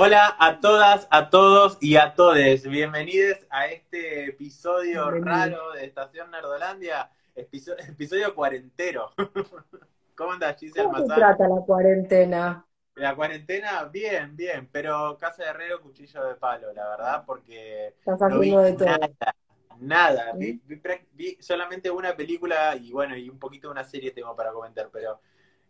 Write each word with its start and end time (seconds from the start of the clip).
Hola 0.00 0.36
a 0.38 0.60
todas, 0.60 1.08
a 1.10 1.28
todos 1.28 1.76
y 1.80 1.96
a 1.96 2.14
todes. 2.14 2.62
Bienvenidos 2.68 3.38
a 3.50 3.66
este 3.66 4.26
episodio 4.26 5.10
raro 5.10 5.72
de 5.72 5.86
Estación 5.86 6.30
Nerdolandia, 6.30 7.10
episodio, 7.34 7.82
episodio 7.84 8.32
cuarentero. 8.32 9.10
¿Cómo 10.14 10.34
andas, 10.34 10.56
Giselle 10.56 10.84
¿Cómo 10.84 11.00
se 11.00 11.06
trata 11.16 11.48
la 11.48 11.62
cuarentena? 11.62 12.64
La 12.94 13.16
cuarentena, 13.16 13.86
bien, 13.86 14.36
bien, 14.36 14.68
pero 14.70 15.18
casa 15.18 15.42
de 15.42 15.50
herrero, 15.50 15.82
cuchillo 15.82 16.26
de 16.26 16.36
palo, 16.36 16.72
la 16.72 16.90
verdad, 16.90 17.24
porque 17.26 17.88
Estás 17.98 18.22
haciendo 18.22 18.60
de 18.60 18.72
todo. 18.74 18.86
nada, 18.86 19.34
nada. 19.80 20.32
Vi, 20.36 20.62
vi 20.64 20.80
vi 21.10 21.36
solamente 21.40 21.90
una 21.90 22.14
película 22.14 22.76
y 22.76 22.92
bueno, 22.92 23.16
y 23.16 23.28
un 23.28 23.40
poquito 23.40 23.66
de 23.66 23.72
una 23.72 23.82
serie 23.82 24.12
tengo 24.12 24.36
para 24.36 24.52
comentar, 24.52 24.90
pero 24.92 25.18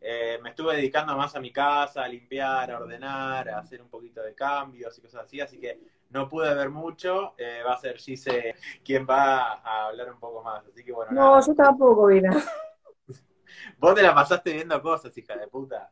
eh, 0.00 0.38
me 0.42 0.50
estuve 0.50 0.76
dedicando 0.76 1.16
más 1.16 1.34
a 1.36 1.40
mi 1.40 1.52
casa, 1.52 2.04
a 2.04 2.08
limpiar, 2.08 2.70
a 2.70 2.78
ordenar, 2.78 3.48
a 3.48 3.58
hacer 3.58 3.82
un 3.82 3.88
poquito 3.88 4.22
de 4.22 4.34
cambios 4.34 4.96
y 4.98 5.02
cosas 5.02 5.24
así, 5.24 5.40
así 5.40 5.58
que 5.58 5.78
no 6.10 6.28
pude 6.28 6.54
ver 6.54 6.70
mucho. 6.70 7.34
Eh, 7.38 7.62
va 7.66 7.74
a 7.74 7.78
ser 7.78 7.98
Gise 7.98 8.54
quien 8.84 9.06
va 9.08 9.54
a 9.54 9.86
hablar 9.86 10.12
un 10.12 10.18
poco 10.20 10.42
más, 10.42 10.64
así 10.66 10.84
que 10.84 10.92
bueno, 10.92 11.12
No, 11.12 11.20
nada. 11.32 11.40
yo 11.40 11.54
tampoco, 11.54 12.06
Vina. 12.06 12.30
Vos 13.78 13.94
te 13.94 14.02
la 14.02 14.14
pasaste 14.14 14.52
viendo 14.52 14.80
cosas, 14.82 15.16
hija 15.16 15.36
de 15.36 15.46
puta. 15.48 15.90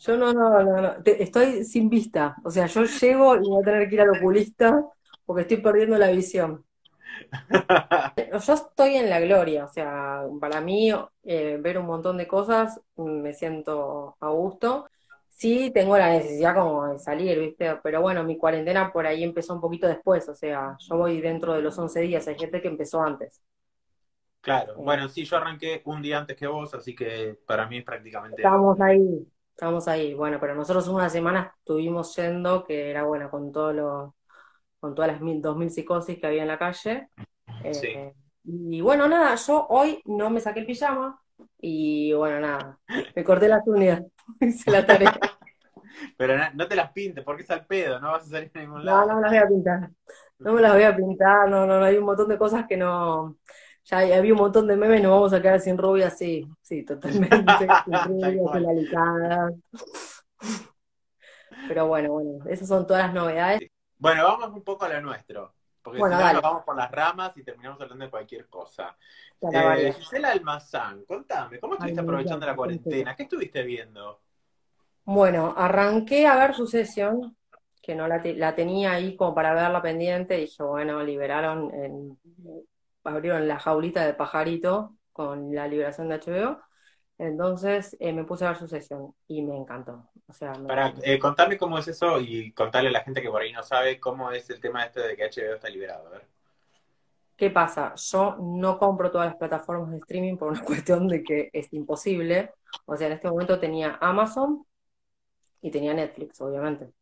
Yo 0.00 0.16
no, 0.16 0.32
no, 0.32 0.62
no, 0.62 0.80
no. 0.82 1.02
Te- 1.02 1.22
estoy 1.22 1.64
sin 1.64 1.88
vista. 1.88 2.36
O 2.44 2.50
sea, 2.50 2.66
yo 2.66 2.84
llego 2.84 3.36
y 3.36 3.40
voy 3.40 3.62
a 3.62 3.64
tener 3.64 3.88
que 3.88 3.94
ir 3.94 4.00
al 4.02 4.10
oculista 4.10 4.84
porque 5.24 5.42
estoy 5.42 5.58
perdiendo 5.58 5.96
la 5.98 6.10
visión. 6.10 6.64
Yo 8.46 8.54
estoy 8.54 8.96
en 8.96 9.10
la 9.10 9.20
gloria. 9.20 9.64
O 9.64 9.68
sea, 9.68 10.22
para 10.40 10.60
mí, 10.60 10.90
eh, 11.24 11.58
ver 11.60 11.78
un 11.78 11.86
montón 11.86 12.16
de 12.16 12.26
cosas, 12.26 12.80
mm, 12.96 13.20
me 13.20 13.32
siento 13.32 14.16
a 14.20 14.28
gusto. 14.28 14.88
Sí, 15.28 15.70
tengo 15.72 15.96
la 15.96 16.10
necesidad 16.10 16.54
como 16.54 16.86
de 16.88 16.98
salir, 16.98 17.38
¿viste? 17.38 17.76
Pero 17.82 18.02
bueno, 18.02 18.22
mi 18.22 18.36
cuarentena 18.36 18.92
por 18.92 19.06
ahí 19.06 19.24
empezó 19.24 19.54
un 19.54 19.60
poquito 19.60 19.88
después. 19.88 20.28
O 20.28 20.34
sea, 20.34 20.76
yo 20.78 20.96
voy 20.96 21.20
dentro 21.20 21.54
de 21.54 21.62
los 21.62 21.78
11 21.78 22.00
días. 22.00 22.28
Hay 22.28 22.38
gente 22.38 22.60
que 22.60 22.68
empezó 22.68 23.02
antes. 23.02 23.42
Claro, 24.42 24.74
bueno, 24.76 25.08
sí, 25.08 25.24
yo 25.24 25.36
arranqué 25.36 25.82
un 25.84 26.02
día 26.02 26.18
antes 26.18 26.36
que 26.36 26.48
vos, 26.48 26.74
así 26.74 26.96
que 26.96 27.38
para 27.46 27.68
mí 27.68 27.78
es 27.78 27.84
prácticamente... 27.84 28.42
Estábamos 28.42 28.80
ahí, 28.80 29.24
estábamos 29.50 29.86
ahí. 29.86 30.14
Bueno, 30.14 30.38
pero 30.40 30.56
nosotros 30.56 30.88
una 30.88 31.08
semana 31.08 31.54
estuvimos 31.58 32.14
yendo, 32.16 32.64
que 32.64 32.90
era 32.90 33.04
bueno, 33.04 33.30
con 33.30 33.52
todo 33.52 33.72
lo, 33.72 34.14
con 34.82 34.96
todas 34.96 35.12
las 35.12 35.22
mil, 35.22 35.42
dos 35.42 35.56
mil 35.56 35.70
psicosis 35.70 36.18
que 36.20 36.28
había 36.28 36.42
en 36.42 36.48
la 36.48 36.58
calle. 36.60 37.08
Eh, 37.64 37.72
Sí. 37.80 37.88
y 38.44 38.80
bueno, 38.82 39.08
nada, 39.08 39.36
yo 39.36 39.66
hoy 39.70 40.02
no 40.06 40.30
me 40.30 40.40
saqué 40.40 40.60
el 40.60 40.66
pijama 40.66 41.20
y 41.60 42.12
bueno, 42.14 42.40
nada, 42.40 42.80
me 43.16 43.24
corté 43.24 43.48
las 43.48 43.66
uñas, 43.66 44.02
hice 44.40 44.70
la 44.72 44.86
tarea. 44.86 45.18
Pero 46.16 46.34
no 46.54 46.68
te 46.68 46.76
las 46.76 46.92
pintes, 46.92 47.24
porque 47.24 47.42
es 47.42 47.50
al 47.50 47.66
pedo, 47.66 48.00
no 48.00 48.12
vas 48.12 48.24
a 48.24 48.30
salir 48.30 48.50
a 48.54 48.60
ningún 48.60 48.84
No, 48.84 48.84
lado. 48.84 49.06
no 49.06 49.16
me 49.16 49.22
las 49.22 49.30
voy 49.30 49.38
a 49.38 49.48
pintar. 49.48 49.90
No 50.38 50.52
me 50.54 50.60
las 50.62 50.72
voy 50.74 50.82
a 50.82 50.96
pintar, 50.96 51.48
no, 51.50 51.66
no, 51.66 51.78
no, 51.78 51.84
hay 51.84 51.96
un 51.98 52.04
montón 52.04 52.28
de 52.28 52.38
cosas 52.38 52.66
que 52.68 52.76
no. 52.76 53.36
Ya 53.84 53.98
había 53.98 54.32
un 54.32 54.38
montón 54.40 54.66
de 54.66 54.76
memes, 54.76 55.02
nos 55.02 55.12
vamos 55.12 55.32
a 55.32 55.42
quedar 55.42 55.60
sin 55.60 55.78
rubias, 55.78 56.16
sí, 56.18 56.46
sí, 56.62 56.84
totalmente, 56.84 57.72
sin 57.84 58.00
rubias, 58.00 58.50
sin 58.52 58.66
alicadas. 58.68 59.54
Pero 61.66 61.86
bueno, 61.86 62.12
bueno, 62.12 62.44
esas 62.48 62.68
son 62.68 62.86
todas 62.86 63.04
las 63.06 63.14
novedades. 63.14 63.62
Bueno, 64.02 64.24
vamos 64.24 64.50
un 64.50 64.64
poco 64.64 64.84
a 64.84 64.88
lo 64.88 65.00
nuestro, 65.00 65.54
porque 65.80 66.00
Bueno, 66.00 66.16
si 66.16 66.22
no 66.24 66.32
nos 66.34 66.42
vamos 66.42 66.64
por 66.64 66.76
las 66.76 66.90
ramas 66.90 67.36
y 67.36 67.44
terminamos 67.44 67.80
hablando 67.80 68.04
de 68.04 68.10
cualquier 68.10 68.48
cosa. 68.48 68.96
Eh. 69.40 69.92
Gisela 69.96 70.32
Almazán, 70.32 71.04
contame, 71.04 71.60
¿cómo 71.60 71.74
estuviste 71.74 72.00
Ay, 72.00 72.04
aprovechando 72.04 72.44
la 72.46 72.56
cuarentena? 72.56 73.14
¿Qué 73.14 73.22
estuviste 73.22 73.62
viendo? 73.62 74.20
Bueno, 75.04 75.54
arranqué 75.56 76.26
a 76.26 76.36
ver 76.36 76.54
Succession, 76.54 77.36
que 77.82 77.94
no 77.94 78.06
la, 78.08 78.20
te- 78.22 78.34
la 78.34 78.54
tenía 78.54 78.92
ahí 78.92 79.16
como 79.16 79.34
para 79.34 79.54
verla 79.54 79.82
pendiente. 79.82 80.36
Dije, 80.36 80.62
bueno, 80.62 81.02
liberaron, 81.02 81.72
en- 81.74 82.18
abrieron 83.04 83.48
la 83.48 83.58
jaulita 83.58 84.04
de 84.06 84.14
pajarito 84.14 84.96
con 85.12 85.54
la 85.54 85.66
liberación 85.68 86.08
de 86.08 86.16
HBO. 86.16 86.60
Entonces 87.18 87.96
eh, 88.00 88.12
me 88.12 88.24
puse 88.24 88.44
a 88.44 88.48
ver 88.50 88.58
Succession 88.58 89.14
y 89.28 89.42
me 89.42 89.56
encantó. 89.56 90.08
O 90.32 90.34
sea, 90.34 90.54
Para, 90.66 90.94
eh, 91.02 91.18
contame 91.18 91.58
cómo 91.58 91.78
es 91.78 91.86
eso 91.88 92.18
y 92.18 92.52
contarle 92.52 92.88
a 92.88 92.92
la 92.92 93.02
gente 93.02 93.20
que 93.20 93.28
por 93.28 93.42
ahí 93.42 93.52
no 93.52 93.62
sabe 93.62 94.00
cómo 94.00 94.32
es 94.32 94.48
el 94.48 94.60
tema 94.60 94.82
este 94.82 95.00
de 95.00 95.14
que 95.14 95.24
HBO 95.24 95.54
está 95.54 95.68
liberado. 95.68 96.06
A 96.06 96.10
ver. 96.10 96.22
¿qué 97.36 97.50
pasa? 97.50 97.92
Yo 97.96 98.36
no 98.40 98.78
compro 98.78 99.10
todas 99.10 99.26
las 99.26 99.36
plataformas 99.36 99.90
de 99.90 99.98
streaming 99.98 100.36
por 100.36 100.52
una 100.52 100.64
cuestión 100.64 101.06
de 101.06 101.22
que 101.22 101.50
es 101.52 101.70
imposible. 101.72 102.52
O 102.86 102.96
sea, 102.96 103.08
en 103.08 103.12
este 103.12 103.28
momento 103.28 103.60
tenía 103.60 103.98
Amazon 104.00 104.64
y 105.60 105.70
tenía 105.70 105.92
Netflix, 105.92 106.40
obviamente. 106.40 106.92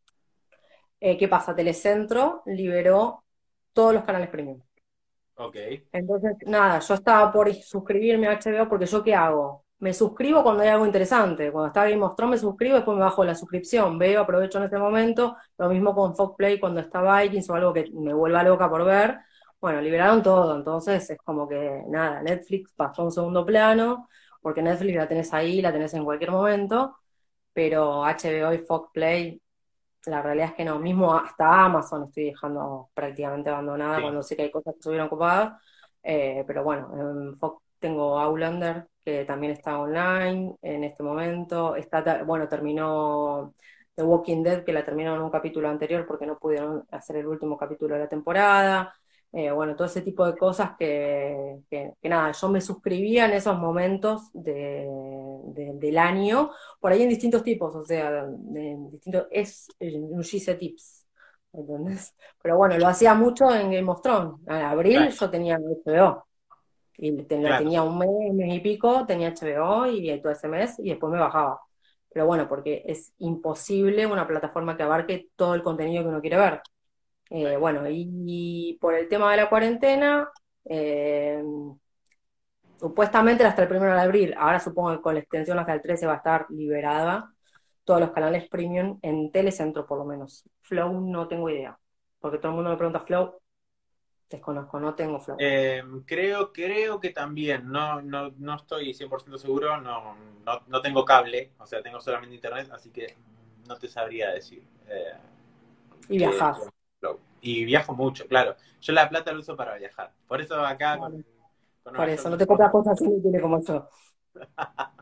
Eh, 0.98 1.16
¿qué 1.16 1.28
pasa? 1.28 1.54
Telecentro 1.54 2.42
liberó 2.46 3.22
todos 3.72 3.94
los 3.94 4.02
canales 4.02 4.28
premium. 4.28 4.60
Ok, 5.36 5.56
Entonces, 5.92 6.36
nada, 6.46 6.80
yo 6.80 6.94
estaba 6.94 7.32
por 7.32 7.54
suscribirme 7.54 8.26
a 8.26 8.38
HBO 8.38 8.68
porque 8.68 8.86
yo 8.86 9.04
¿qué 9.04 9.14
hago? 9.14 9.64
Me 9.80 9.94
suscribo 9.94 10.42
cuando 10.42 10.62
hay 10.62 10.68
algo 10.68 10.86
interesante. 10.86 11.50
Cuando 11.50 11.68
está 11.68 11.88
Game 11.88 12.02
of 12.04 12.14
Thrones 12.16 12.32
me 12.32 12.38
suscribo, 12.48 12.76
después 12.76 12.96
me 12.96 13.04
bajo 13.04 13.24
la 13.24 13.34
suscripción, 13.34 13.98
veo, 13.98 14.20
aprovecho 14.22 14.58
en 14.58 14.64
ese 14.64 14.78
momento. 14.78 15.36
Lo 15.58 15.68
mismo 15.70 15.94
con 15.94 16.14
Fox 16.14 16.36
Play 16.36 16.60
cuando 16.60 16.80
está 16.80 17.00
Vikings 17.22 17.48
o 17.50 17.54
algo 17.54 17.72
que 17.72 17.90
me 17.94 18.12
vuelva 18.14 18.42
loca 18.42 18.68
por 18.68 18.84
ver. 18.84 19.18
Bueno, 19.60 19.80
liberaron 19.80 20.22
todo, 20.22 20.56
entonces 20.56 21.08
es 21.10 21.18
como 21.18 21.48
que 21.48 21.82
nada, 21.88 22.22
Netflix 22.22 22.72
pasó 22.74 23.02
a 23.02 23.04
un 23.06 23.12
segundo 23.12 23.44
plano, 23.44 24.08
porque 24.40 24.62
Netflix 24.62 24.96
la 24.96 25.08
tenés 25.08 25.32
ahí, 25.34 25.60
la 25.60 25.72
tenés 25.72 25.92
en 25.94 26.04
cualquier 26.04 26.30
momento, 26.30 26.96
pero 27.52 28.04
HBO 28.04 28.54
y 28.54 28.58
Fox 28.58 28.90
Play, 28.92 29.42
la 30.06 30.22
realidad 30.22 30.48
es 30.50 30.54
que 30.54 30.64
no, 30.64 30.78
mismo 30.78 31.14
hasta 31.14 31.64
Amazon 31.66 32.04
estoy 32.04 32.26
dejando 32.26 32.90
prácticamente 32.94 33.50
abandonada 33.50 33.96
Sí. 33.96 34.02
cuando 34.02 34.22
sé 34.22 34.36
que 34.36 34.42
hay 34.44 34.50
cosas 34.50 34.74
que 34.74 34.78
estuvieron 34.80 35.06
ocupadas, 35.08 35.60
eh, 36.02 36.44
pero 36.46 36.64
bueno, 36.64 36.90
en 37.30 37.36
Fox 37.38 37.62
tengo 37.78 38.18
Outlander, 38.18 38.88
que 39.04 39.24
también 39.24 39.52
está 39.52 39.78
online 39.80 40.54
en 40.62 40.84
este 40.84 41.02
momento, 41.02 41.76
está, 41.76 42.22
bueno, 42.24 42.48
terminó 42.48 43.54
The 43.94 44.02
Walking 44.02 44.42
Dead, 44.42 44.64
que 44.64 44.72
la 44.72 44.84
terminaron 44.84 45.18
en 45.18 45.24
un 45.24 45.30
capítulo 45.30 45.68
anterior 45.68 46.06
porque 46.06 46.26
no 46.26 46.38
pudieron 46.38 46.84
hacer 46.90 47.16
el 47.16 47.26
último 47.26 47.56
capítulo 47.58 47.94
de 47.94 48.00
la 48.02 48.08
temporada. 48.08 48.94
Eh, 49.32 49.50
bueno, 49.52 49.76
todo 49.76 49.86
ese 49.86 50.02
tipo 50.02 50.26
de 50.26 50.36
cosas 50.36 50.72
que, 50.78 51.60
que- 51.70 51.92
que 52.02 52.08
nada, 52.08 52.32
yo 52.32 52.48
me 52.48 52.60
suscribía 52.60 53.26
en 53.26 53.32
esos 53.32 53.56
momentos 53.58 54.30
de, 54.32 54.86
de- 55.54 55.72
del 55.74 55.98
año, 55.98 56.50
por 56.80 56.92
ahí 56.92 57.02
en 57.02 57.08
distintos 57.08 57.42
tipos, 57.44 57.74
o 57.74 57.82
sea, 57.84 58.26
de- 58.26 58.70
en 58.72 58.90
distintos, 58.90 59.26
es 59.30 59.68
eh, 59.80 59.98
un 59.98 60.22
Tips, 60.58 61.06
¿entendés? 61.52 62.14
Pero 62.42 62.56
bueno, 62.56 62.76
lo 62.78 62.86
hacía 62.88 63.14
mucho 63.14 63.54
en 63.54 63.70
Game 63.70 63.90
of 63.90 64.02
Thrones. 64.02 64.40
En 64.46 64.54
abril 64.54 65.10
yo 65.10 65.30
tenía 65.30 65.56
HBO, 65.56 66.26
y 66.96 67.24
Claro. 67.24 67.58
tenía 67.58 67.82
un 67.82 67.98
mes, 67.98 68.34
mes 68.34 68.54
y 68.56 68.60
pico, 68.60 69.06
tenía 69.06 69.28
HBO 69.28 69.86
y 69.86 70.20
todo 70.20 70.32
ese 70.32 70.48
mes, 70.48 70.78
y 70.78 70.90
después 70.90 71.12
me 71.12 71.18
bajaba. 71.18 71.60
Pero 72.12 72.26
bueno, 72.26 72.48
porque 72.48 72.82
es 72.86 73.14
imposible 73.18 74.06
una 74.06 74.26
plataforma 74.26 74.76
que 74.76 74.82
abarque 74.82 75.28
todo 75.36 75.54
el 75.54 75.62
contenido 75.62 76.02
que 76.02 76.08
uno 76.08 76.20
quiere 76.20 76.36
ver. 76.36 76.60
Eh, 77.30 77.56
bueno, 77.56 77.82
y, 77.88 78.76
por 78.80 78.94
el 78.94 79.08
tema 79.08 79.30
de 79.30 79.36
la 79.36 79.48
cuarentena, 79.48 80.28
eh, 80.64 81.42
supuestamente 82.80 83.44
hasta 83.44 83.62
el 83.62 83.68
primero 83.68 83.94
de 83.94 84.00
abril, 84.00 84.34
ahora 84.36 84.58
supongo 84.58 84.92
que 84.92 85.02
con 85.02 85.14
la 85.14 85.20
extensión 85.20 85.58
hasta 85.58 85.74
el 85.74 85.82
13 85.82 86.06
va 86.06 86.14
a 86.14 86.16
estar 86.16 86.46
liberada 86.50 87.32
todos 87.84 88.00
los 88.00 88.10
canales 88.10 88.48
premium 88.48 88.98
en 89.02 89.30
Telecentro 89.30 89.86
por 89.86 89.98
lo 89.98 90.04
menos. 90.04 90.44
Flow 90.62 91.00
no 91.00 91.28
tengo 91.28 91.48
idea, 91.50 91.78
porque 92.18 92.38
todo 92.38 92.48
el 92.50 92.56
mundo 92.56 92.70
me 92.70 92.76
pregunta 92.76 93.00
Flow, 93.00 93.39
desconozco, 94.36 94.78
no 94.80 94.94
tengo 94.94 95.18
Flow. 95.18 95.36
Eh, 95.40 95.82
creo, 96.06 96.52
creo 96.52 97.00
que 97.00 97.10
también, 97.10 97.70
no, 97.70 98.00
no, 98.02 98.32
no 98.38 98.56
estoy 98.56 98.94
100% 98.94 99.38
seguro, 99.38 99.80
no, 99.80 100.14
no, 100.44 100.62
no 100.66 100.80
tengo 100.80 101.04
cable, 101.04 101.52
o 101.58 101.66
sea, 101.66 101.82
tengo 101.82 102.00
solamente 102.00 102.34
internet, 102.34 102.68
así 102.72 102.90
que 102.90 103.16
no 103.68 103.76
te 103.76 103.88
sabría 103.88 104.30
decir. 104.30 104.64
Eh, 104.88 105.14
Y 106.08 106.18
viajás. 106.18 106.58
Y 107.40 107.64
viajo 107.64 107.94
mucho, 107.94 108.26
claro. 108.28 108.54
Yo 108.80 108.92
la 108.92 109.08
plata 109.08 109.32
la 109.32 109.38
uso 109.38 109.56
para 109.56 109.76
viajar. 109.76 110.12
Por 110.26 110.40
eso 110.40 110.60
acá 110.64 110.98
con, 110.98 111.12
Vale. 111.12 111.24
con 111.82 111.92
Por 111.92 111.92
Nueva 111.94 112.12
eso, 112.14 112.28
no 112.30 112.36
te 112.36 112.46
compras 112.46 112.70
cosas 112.72 113.00
inútiles 113.02 113.40
como 113.42 113.60
yo. 113.64 113.88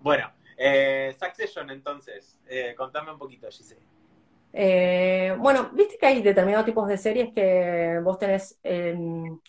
Bueno, 0.00 0.32
eh, 0.56 1.14
Succession 1.18 1.70
entonces, 1.70 2.38
eh, 2.46 2.74
contame 2.76 3.12
un 3.12 3.18
poquito, 3.18 3.48
Gise. 3.50 3.78
Eh, 4.58 5.36
bueno, 5.38 5.68
viste 5.74 5.98
que 5.98 6.06
hay 6.06 6.22
determinados 6.22 6.64
tipos 6.64 6.88
de 6.88 6.96
series 6.96 7.34
que 7.34 8.00
vos 8.02 8.18
tenés 8.18 8.58
eh, 8.62 8.96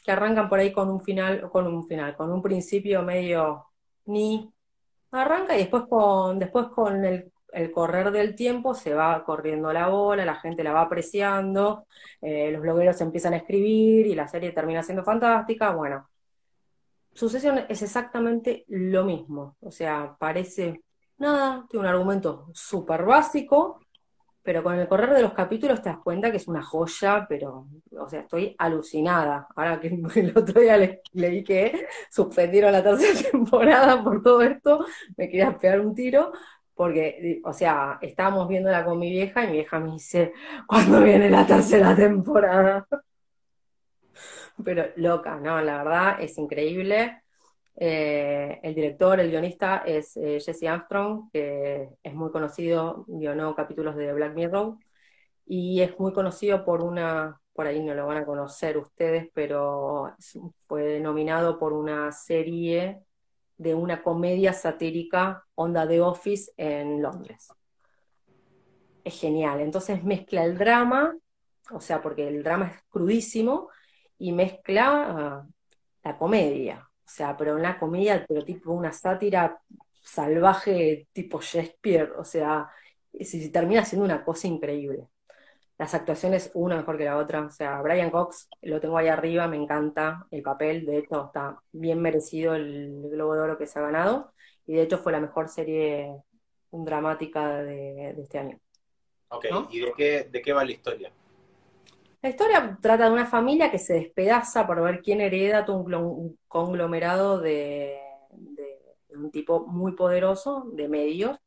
que 0.04 0.12
arrancan 0.12 0.50
por 0.50 0.60
ahí 0.60 0.74
con 0.74 0.90
un 0.90 1.00
final, 1.00 1.50
con 1.50 1.66
un 1.66 1.88
final, 1.88 2.14
con 2.18 2.30
un 2.30 2.42
principio 2.42 3.02
medio 3.04 3.68
ni 4.06 4.52
arranca 5.12 5.56
y 5.56 5.60
después 5.60 5.84
con, 5.90 6.40
después 6.40 6.68
con 6.68 7.06
el, 7.06 7.32
el 7.54 7.72
correr 7.72 8.12
del 8.12 8.36
tiempo 8.36 8.74
se 8.76 8.94
va 8.94 9.24
corriendo 9.24 9.72
la 9.72 9.88
bola, 9.88 10.26
la 10.26 10.36
gente 10.36 10.62
la 10.62 10.74
va 10.74 10.82
apreciando, 10.82 11.88
eh, 12.22 12.52
los 12.52 12.62
blogueros 12.62 13.00
empiezan 13.00 13.34
a 13.34 13.38
escribir 13.38 14.08
y 14.08 14.16
la 14.16 14.28
serie 14.28 14.52
termina 14.52 14.84
siendo 14.84 15.06
fantástica. 15.06 15.72
Bueno, 15.72 16.10
Sucesión 17.14 17.60
es 17.70 17.82
exactamente 17.82 18.66
lo 18.68 19.06
mismo, 19.06 19.56
o 19.62 19.72
sea, 19.72 20.18
parece 20.20 20.82
nada, 21.18 21.66
tiene 21.70 21.86
un 21.86 21.92
argumento 21.94 22.48
súper 22.54 23.06
básico 23.06 23.80
pero 24.48 24.64
con 24.64 24.80
el 24.80 24.88
correr 24.88 25.14
de 25.14 25.22
los 25.22 25.34
capítulos 25.34 25.82
te 25.82 25.90
das 25.90 25.98
cuenta 25.98 26.32
que 26.32 26.38
es 26.38 26.48
una 26.48 26.64
joya, 26.64 27.26
pero, 27.28 27.68
o 28.00 28.08
sea, 28.08 28.22
estoy 28.22 28.56
alucinada. 28.58 29.46
Ahora 29.54 29.78
que 29.78 29.88
el 30.16 30.38
otro 30.38 30.62
día 30.62 30.78
le, 30.78 31.02
leí 31.12 31.44
que 31.44 31.86
suspendieron 32.10 32.72
la 32.72 32.82
tercera 32.82 33.30
temporada 33.32 34.02
por 34.02 34.22
todo 34.22 34.42
esto, 34.42 34.86
me 35.18 35.28
quería 35.28 35.58
pegar 35.58 35.82
un 35.82 35.94
tiro, 35.94 36.32
porque, 36.76 37.42
o 37.44 37.52
sea, 37.52 38.00
estábamos 38.02 38.48
viéndola 38.48 38.86
con 38.86 38.98
mi 38.98 39.10
vieja 39.10 39.44
y 39.44 39.48
mi 39.48 39.54
vieja 39.54 39.82
me 39.82 39.92
dice, 39.92 40.32
¿cuándo 40.66 41.02
viene 41.02 41.30
la 41.30 41.46
tercera 41.46 41.94
temporada? 41.94 42.88
Pero 44.64 44.86
loca, 44.96 45.36
¿no? 45.42 45.62
La 45.62 45.84
verdad 45.84 46.22
es 46.22 46.38
increíble. 46.38 47.22
Eh, 47.80 48.60
el 48.64 48.74
director, 48.74 49.20
el 49.20 49.30
guionista 49.30 49.84
es 49.86 50.18
eh, 50.18 50.40
Jesse 50.40 50.64
Armstrong, 50.64 51.30
que 51.32 51.90
es 52.02 52.14
muy 52.16 52.32
conocido, 52.32 53.06
guionó 53.08 53.56
capítulos 53.56 53.96
de 53.96 54.14
Black 54.14 54.34
Mirror, 54.34 54.78
y 55.46 55.82
es 55.82 55.98
muy 56.00 56.12
conocido 56.12 56.66
por 56.66 56.82
una, 56.82 57.40
por 57.54 57.68
ahí 57.68 57.80
no 57.84 57.94
lo 57.94 58.08
van 58.08 58.18
a 58.18 58.26
conocer 58.26 58.78
ustedes, 58.80 59.30
pero 59.34 60.16
fue 60.68 61.00
nominado 61.00 61.60
por 61.60 61.74
una 61.74 62.12
serie 62.12 63.04
de 63.58 63.76
una 63.76 64.02
comedia 64.02 64.54
satírica, 64.54 65.46
Onda 65.56 65.88
The 65.88 66.02
Office, 66.02 66.52
en 66.58 67.02
Londres. 67.02 67.50
Es 69.04 69.20
genial, 69.20 69.62
entonces 69.62 70.04
mezcla 70.04 70.44
el 70.44 70.58
drama, 70.58 71.16
o 71.72 71.80
sea, 71.80 72.02
porque 72.02 72.28
el 72.28 72.44
drama 72.44 72.68
es 72.68 72.82
crudísimo, 72.90 73.70
y 74.18 74.32
mezcla 74.32 75.06
ah, 75.10 75.48
la 76.04 76.18
comedia, 76.18 76.87
o 77.08 77.10
sea, 77.10 77.38
pero 77.38 77.56
una 77.56 77.80
comedia, 77.80 78.26
pero 78.28 78.44
tipo 78.44 78.74
una 78.74 78.92
sátira 78.92 79.62
salvaje 80.04 81.08
tipo 81.14 81.40
Shakespeare, 81.42 82.12
o 82.18 82.24
sea, 82.26 82.70
si 83.20 83.50
termina 83.50 83.86
siendo 83.86 84.06
una 84.06 84.24
cosa 84.26 84.48
increíble. 84.48 85.08
Las 85.78 85.94
actuaciones, 85.94 86.52
una 86.54 86.76
mejor 86.76 86.98
que 86.98 87.06
la 87.06 87.18
otra, 87.18 87.46
o 87.46 87.50
sea, 87.50 87.82
Brian 87.82 88.10
Cox, 88.10 88.50
lo 88.64 88.82
tengo 88.82 88.98
ahí 88.98 89.08
arriba, 89.08 89.48
me 89.48 89.56
encanta 89.56 90.28
el 90.32 90.42
papel, 90.42 90.86
de 90.86 90.98
hecho 90.98 91.28
está 91.28 91.62
bien 91.72 92.02
merecido 92.02 92.56
el 92.56 93.10
Globo 93.10 93.36
de 93.36 93.42
Oro 93.42 93.58
que 93.58 93.68
se 93.68 93.80
ha 93.80 93.84
ganado, 93.84 94.34
y 94.66 94.74
de 94.74 94.82
hecho 94.82 94.98
fue 94.98 95.14
la 95.14 95.22
mejor 95.22 95.48
serie 95.48 96.12
dramática 96.72 97.64
de, 97.64 98.10
este 98.20 98.40
año. 98.40 98.60
Ok, 99.30 99.46
¿y 99.70 99.80
de 99.80 99.94
qué, 99.96 100.24
de 100.30 100.42
qué 100.42 100.52
va 100.52 100.66
la 100.66 100.72
historia? 100.72 101.12
La 102.22 102.30
historia 102.30 102.78
trata 102.82 103.06
de 103.06 103.12
una 103.12 103.26
familia 103.26 103.70
que 103.72 103.80
se 103.80 103.94
despedaza 103.94 104.66
por 104.66 104.82
ver 104.82 105.02
quién 105.02 105.22
hereda 105.22 105.66
todo 105.66 105.78
un 105.78 106.40
conglomerado 106.48 107.40
de, 107.40 108.00
un 109.10 109.32
tipo 109.32 109.66
muy 109.68 109.94
poderoso, 109.94 110.66
de 110.74 110.88
medios, 110.88 111.38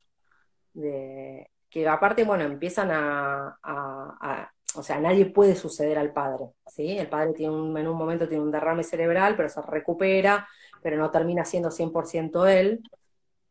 que 0.73 1.89
aparte, 1.89 2.25
bueno, 2.25 2.45
empiezan 2.45 2.91
a, 2.93 4.51
o 4.75 4.83
sea, 4.83 5.01
nadie 5.01 5.27
puede 5.27 5.57
suceder 5.57 5.99
al 5.99 6.13
padre, 6.13 6.47
¿sí? 6.67 6.97
El 6.99 7.09
padre 7.09 7.33
tiene 7.33 7.55
un, 7.55 7.77
en 7.77 7.89
un 7.89 7.97
momento 7.97 8.29
tiene 8.29 8.43
un 8.45 8.53
derrame 8.53 8.85
cerebral, 8.85 9.37
pero 9.37 9.49
se 9.49 9.61
recupera, 9.63 10.49
pero 10.83 10.97
no 10.97 11.11
termina 11.11 11.45
siendo 11.45 11.71
100% 11.71 12.47
él, 12.47 12.81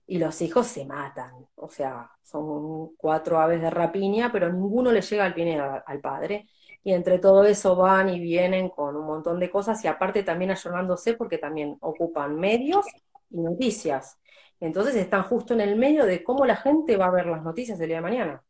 y 0.08 0.18
los 0.18 0.42
hijos 0.42 0.68
se 0.68 0.86
matan, 0.86 1.34
o 1.56 1.70
sea, 1.70 2.10
son 2.24 2.96
cuatro 2.96 3.40
aves 3.40 3.62
de 3.62 3.70
rapiña, 3.70 4.32
pero 4.32 4.52
ninguno 4.52 4.92
le 4.92 5.02
llega 5.02 5.26
al 5.26 5.34
pie 5.34 5.60
al 5.60 6.00
padre, 6.00 6.48
y 6.84 6.94
entre 6.94 7.20
todo 7.20 7.44
eso 7.44 7.76
van 7.76 8.10
y 8.10 8.20
vienen 8.20 8.70
con 8.70 8.96
un 8.96 9.06
montón 9.06 9.40
de 9.40 9.50
cosas 9.50 9.84
y 9.84 9.88
aparte 9.88 10.24
también 10.24 10.52
ayornándose 10.52 11.14
porque 11.14 11.38
también 11.38 11.78
ocupan 11.82 12.40
medios 12.40 12.86
y 13.30 13.42
noticias. 13.42 14.18
Entonces 14.60 14.96
están 14.96 15.24
justo 15.24 15.54
en 15.54 15.62
el 15.62 15.76
medio 15.76 16.06
de 16.06 16.24
cómo 16.24 16.46
la 16.46 16.56
gente 16.56 16.98
va 16.98 17.08
a 17.08 17.12
ver 17.12 17.26
las 17.28 17.44
noticias 17.44 17.80
el 17.80 17.88
día 17.88 17.98
de 17.98 18.02
mañana. 18.02 18.44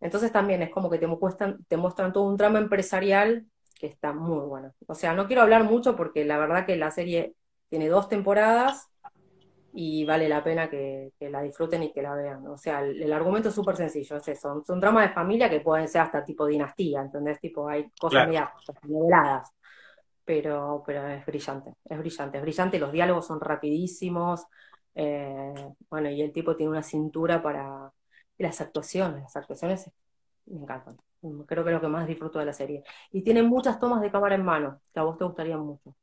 Entonces 0.00 0.32
también 0.32 0.62
es 0.62 0.70
como 0.70 0.90
que 0.90 0.98
te 0.98 1.06
muestran, 1.06 1.64
te 1.68 1.76
muestran 1.76 2.12
todo 2.12 2.24
un 2.24 2.36
trama 2.36 2.58
empresarial 2.58 3.46
que 3.78 3.86
está 3.86 4.12
muy 4.12 4.46
bueno. 4.46 4.74
O 4.86 4.94
sea, 4.94 5.14
no 5.14 5.26
quiero 5.26 5.42
hablar 5.42 5.64
mucho 5.64 5.96
porque 5.96 6.24
la 6.24 6.38
verdad 6.38 6.66
que 6.66 6.76
la 6.76 6.90
serie 6.90 7.34
tiene 7.68 7.88
dos 7.88 8.08
temporadas 8.08 8.89
y 9.72 10.04
vale 10.04 10.28
la 10.28 10.42
pena 10.42 10.68
que, 10.68 11.12
la 11.20 11.42
disfruten 11.42 11.82
y 11.84 11.92
que 11.92 12.02
la 12.02 12.14
vean. 12.14 12.46
O 12.48 12.56
sea, 12.56 12.80
el, 12.82 13.12
argumento 13.12 13.50
es 13.50 13.54
súper 13.54 13.76
sencillo, 13.76 14.16
es 14.16 14.28
eso. 14.28 14.62
Son 14.64 14.80
dramas 14.80 15.08
de 15.08 15.14
familia 15.14 15.48
que 15.48 15.60
pueden 15.60 15.88
ser 15.88 16.02
hasta 16.02 16.24
tipo 16.24 16.46
dinastía, 16.46 17.02
¿entendés? 17.02 17.38
Tipo, 17.40 17.68
hay 17.68 17.90
cosas 17.98 18.26
claro. 18.28 18.50
niveladas. 18.82 19.52
Pero, 20.24 20.82
pero 20.86 21.06
es 21.08 21.24
brillante, 21.26 21.74
es 21.88 21.98
brillante, 21.98 22.38
es 22.38 22.42
brillante. 22.42 22.78
Los 22.78 22.92
diálogos 22.92 23.26
son 23.26 23.40
rapidísimos. 23.40 24.46
Eh, 24.94 25.54
bueno, 25.88 26.10
y 26.10 26.20
el 26.22 26.32
tipo 26.32 26.56
tiene 26.56 26.70
una 26.70 26.82
cintura 26.82 27.42
para. 27.42 27.92
las 28.38 28.60
actuaciones, 28.60 29.22
las 29.22 29.36
actuaciones 29.36 29.90
me 30.46 30.60
encantan. 30.60 30.96
Creo 31.46 31.64
que 31.64 31.70
es 31.70 31.74
lo 31.74 31.80
que 31.80 31.88
más 31.88 32.06
disfruto 32.06 32.38
de 32.38 32.46
la 32.46 32.52
serie. 32.52 32.82
Y 33.12 33.22
tiene 33.22 33.42
muchas 33.42 33.78
tomas 33.78 34.00
de 34.00 34.10
cámara 34.10 34.34
en 34.34 34.44
mano, 34.44 34.80
que 34.92 35.00
a 35.00 35.02
vos 35.04 35.18
te 35.18 35.24
gustarían 35.24 35.60
mucho. 35.60 35.94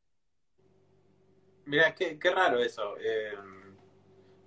Mira, 1.65 1.93
qué, 1.93 2.17
qué 2.17 2.31
raro 2.31 2.59
eso. 2.59 2.95
Eh, 2.97 3.33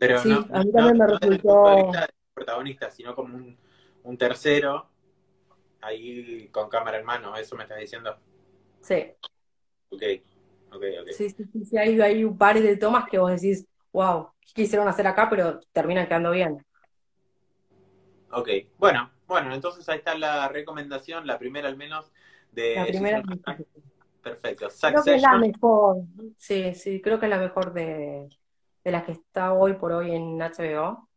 pero 0.01 0.19
sí, 0.19 0.31
no, 0.31 0.47
a 0.51 0.65
mí 0.65 0.73
también 0.73 0.97
me 0.97 1.07
resultó... 1.07 1.93
protagonista, 2.33 2.91
sino 2.91 3.15
como 3.15 3.37
un, 4.03 4.17
tercero 4.17 4.89
ahí 5.83 6.49
con 6.49 6.71
cámara 6.71 6.99
en 6.99 7.05
mano, 7.05 7.37
¿eso 7.37 7.55
me 7.55 7.65
estás 7.65 7.79
diciendo? 7.79 8.17
Sí. 8.81 9.13
Ok, 9.91 10.03
ok, 10.73 10.85
ok. 11.03 11.09
Sí, 11.13 11.29
sí, 11.29 11.45
sí, 11.65 11.77
hay, 11.77 12.01
hay 12.01 12.25
un 12.25 12.39
par 12.39 12.59
de 12.59 12.77
tomas 12.79 13.11
que 13.11 13.19
vos 13.19 13.31
decís, 13.31 13.67
wow, 13.93 14.31
¿qué 14.41 14.63
quisieron 14.63 14.89
hacer 14.89 15.07
acá? 15.07 15.29
Pero 15.29 15.61
terminan 15.71 16.07
quedando 16.07 16.31
bien. 16.31 16.65
Ok, 18.33 18.49
bueno, 18.79 19.11
bueno, 19.27 19.55
entonces 19.55 19.87
ahí 19.91 19.99
está 19.99 20.15
la 20.15 20.49
recomendación, 20.49 21.27
la 21.27 21.39
primera 21.39 21.69
al 21.69 21.77
menos, 21.77 22.11
de... 22.53 22.75
La 22.77 22.87
primera. 22.87 23.23
Perfecto. 24.23 24.69
Creo 24.81 25.03
que 25.03 25.15
es 25.15 25.23
la 25.23 25.37
mejor. 25.37 26.05
Sí, 26.39 26.75
sí, 26.75 27.03
creo 27.03 27.19
que 27.21 27.27
es 27.27 27.31
la 27.31 27.39
mejor 27.39 27.75
de, 27.75 28.29
de 28.85 28.91
las 28.91 29.05
que 29.05 29.13
está 29.13 29.53
hoy 29.53 29.75
por 29.75 29.93
hoy 29.93 30.13
en 30.13 30.39
HBO. 30.39 31.09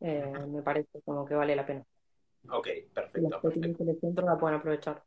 Eh, 0.00 0.32
me 0.48 0.62
parece 0.62 1.00
como 1.04 1.26
que 1.26 1.34
vale 1.34 1.54
la 1.54 1.66
pena. 1.66 1.84
Ok, 2.48 2.68
perfecto. 2.92 3.40
Los 3.42 3.52
que 3.52 3.94
centro 4.00 4.26
la 4.26 4.38
pueden 4.38 4.58
aprovechar. 4.58 5.02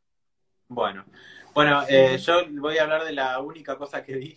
Bueno, 0.68 1.04
bueno, 1.52 1.82
eh, 1.88 2.16
yo 2.18 2.40
voy 2.52 2.78
a 2.78 2.84
hablar 2.84 3.04
de 3.04 3.12
la 3.12 3.40
única 3.40 3.76
cosa 3.76 4.02
que 4.02 4.14
vi. 4.14 4.36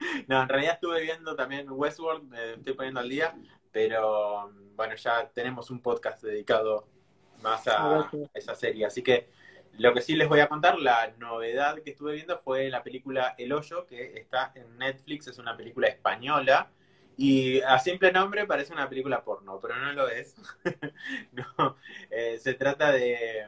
no, 0.28 0.42
en 0.42 0.48
realidad 0.48 0.74
estuve 0.74 1.02
viendo 1.02 1.36
también 1.36 1.70
Westworld, 1.70 2.32
estoy 2.34 2.74
poniendo 2.74 3.00
al 3.00 3.08
día, 3.08 3.36
pero 3.70 4.50
bueno, 4.74 4.94
ya 4.94 5.28
tenemos 5.30 5.70
un 5.70 5.80
podcast 5.80 6.22
dedicado 6.22 6.88
más 7.42 7.66
a 7.68 8.10
esa 8.34 8.54
serie, 8.54 8.86
así 8.86 9.02
que 9.02 9.28
lo 9.78 9.94
que 9.94 10.02
sí 10.02 10.14
les 10.16 10.28
voy 10.28 10.40
a 10.40 10.48
contar, 10.48 10.78
la 10.78 11.12
novedad 11.18 11.80
que 11.82 11.90
estuve 11.90 12.14
viendo 12.14 12.38
fue 12.38 12.68
la 12.68 12.82
película 12.82 13.34
El 13.38 13.52
Hoyo, 13.52 13.86
que 13.86 14.18
está 14.18 14.52
en 14.54 14.78
Netflix, 14.78 15.28
es 15.28 15.38
una 15.38 15.56
película 15.56 15.88
española. 15.88 16.70
Y 17.16 17.60
a 17.60 17.78
simple 17.78 18.12
nombre 18.12 18.46
parece 18.46 18.72
una 18.72 18.88
película 18.88 19.24
porno, 19.24 19.58
pero 19.60 19.76
no 19.76 19.92
lo 19.92 20.08
es. 20.08 20.34
eh, 22.10 22.38
se 22.38 22.54
trata 22.54 22.92
de, 22.92 23.46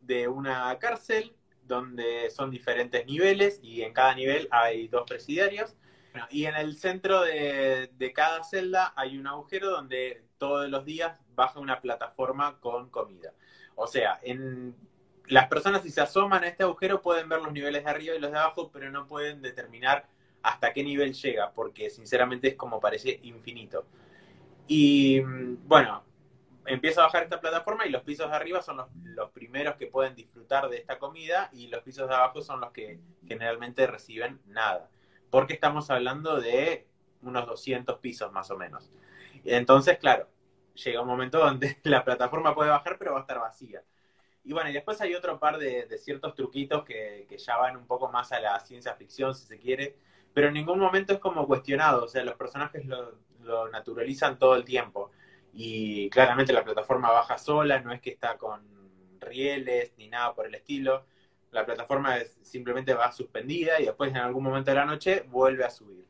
de 0.00 0.28
una 0.28 0.76
cárcel 0.78 1.34
donde 1.62 2.30
son 2.30 2.50
diferentes 2.50 3.06
niveles 3.06 3.60
y 3.62 3.82
en 3.82 3.92
cada 3.92 4.14
nivel 4.14 4.48
hay 4.50 4.88
dos 4.88 5.04
presidiarios. 5.08 5.76
y 6.30 6.44
en 6.44 6.56
el 6.56 6.76
centro 6.76 7.22
de, 7.22 7.90
de, 7.96 8.12
cada 8.12 8.44
celda 8.44 8.92
hay 8.96 9.16
un 9.16 9.26
agujero 9.26 9.70
donde 9.70 10.24
todos 10.38 10.68
los 10.68 10.84
días 10.84 11.18
baja 11.34 11.58
una 11.60 11.80
plataforma 11.80 12.58
con 12.60 12.90
comida. 12.90 13.32
O 13.74 13.86
sea, 13.86 14.18
en 14.22 14.76
las 15.28 15.48
personas 15.48 15.82
si 15.82 15.90
se 15.90 16.00
asoman 16.00 16.44
a 16.44 16.48
este 16.48 16.62
agujero 16.62 17.00
pueden 17.02 17.28
ver 17.28 17.40
los 17.40 17.52
niveles 17.52 17.84
de 17.84 17.90
arriba 17.90 18.14
y 18.14 18.20
los 18.20 18.32
de 18.32 18.38
abajo, 18.38 18.70
pero 18.72 18.90
no 18.90 19.06
pueden 19.06 19.42
determinar 19.42 20.06
hasta 20.42 20.72
qué 20.72 20.82
nivel 20.82 21.14
llega, 21.14 21.52
porque 21.52 21.90
sinceramente 21.90 22.48
es 22.48 22.54
como 22.54 22.80
parece 22.80 23.20
infinito. 23.22 23.86
Y 24.66 25.20
mm, 25.20 25.68
bueno, 25.68 26.02
empieza 26.66 27.02
a 27.02 27.04
bajar 27.04 27.24
esta 27.24 27.40
plataforma 27.40 27.86
y 27.86 27.90
los 27.90 28.02
pisos 28.02 28.28
de 28.28 28.36
arriba 28.36 28.62
son 28.62 28.78
los, 29.04 29.30
primeros 29.30 29.76
que 29.76 29.86
pueden 29.86 30.14
disfrutar 30.14 30.68
de 30.68 30.78
esta 30.78 30.98
comida 30.98 31.48
y 31.52 31.68
los 31.68 31.82
pisos 31.82 32.08
de 32.08 32.14
abajo 32.14 32.42
son 32.42 32.60
los 32.60 32.72
que 32.72 33.00
generalmente 33.26 33.86
reciben 33.86 34.40
nada, 34.46 34.90
porque 35.30 35.54
estamos 35.54 35.90
hablando 35.90 36.40
de 36.40 36.86
unos 37.22 37.46
200 37.46 37.98
pisos 37.98 38.32
más 38.32 38.50
o 38.50 38.56
menos. 38.56 38.90
Entonces, 39.44 39.98
claro, 39.98 40.28
llega 40.74 41.00
un 41.00 41.08
momento 41.08 41.38
donde 41.38 41.78
la 41.84 42.04
plataforma 42.04 42.54
puede 42.54 42.70
bajar, 42.70 42.98
pero 42.98 43.12
va 43.12 43.18
a 43.18 43.22
estar 43.22 43.38
vacía. 43.38 43.82
Y 44.44 44.52
bueno, 44.52 44.70
y 44.70 44.72
después 44.72 45.00
hay 45.00 45.14
otro 45.14 45.38
par 45.38 45.58
de, 45.58 45.86
ciertos 45.98 46.34
truquitos 46.34 46.84
que, 46.84 47.26
ya 47.38 47.56
van 47.56 47.76
un 47.76 47.86
poco 47.86 48.10
más 48.10 48.32
a 48.32 48.40
la 48.40 48.58
ciencia 48.60 48.94
ficción, 48.94 49.34
si 49.34 49.46
se 49.46 49.58
quiere, 49.58 49.96
pero 50.34 50.48
en 50.48 50.54
ningún 50.54 50.78
momento 50.80 51.12
es 51.12 51.20
como 51.20 51.46
cuestionado, 51.46 52.04
o 52.04 52.08
sea, 52.08 52.24
los 52.24 52.34
personajes 52.34 52.84
lo, 52.86 53.68
naturalizan 53.70 54.38
todo 54.38 54.56
el 54.56 54.64
tiempo. 54.64 55.10
Y 55.52 56.08
claramente 56.10 56.52
la 56.52 56.64
plataforma 56.64 57.10
baja 57.10 57.38
sola, 57.38 57.80
no 57.80 57.92
es 57.92 58.00
que 58.00 58.10
está 58.10 58.38
con 58.38 58.62
rieles 59.20 59.92
ni 59.98 60.08
nada 60.08 60.34
por 60.34 60.46
el 60.46 60.54
estilo. 60.54 61.04
La 61.50 61.66
plataforma 61.66 62.16
simplemente 62.42 62.94
va 62.94 63.12
suspendida 63.12 63.80
y 63.80 63.86
después 63.86 64.10
en 64.10 64.18
algún 64.18 64.44
momento 64.44 64.70
de 64.70 64.76
la 64.76 64.86
noche 64.86 65.24
vuelve 65.28 65.64
a 65.64 65.70
subir. 65.70 66.06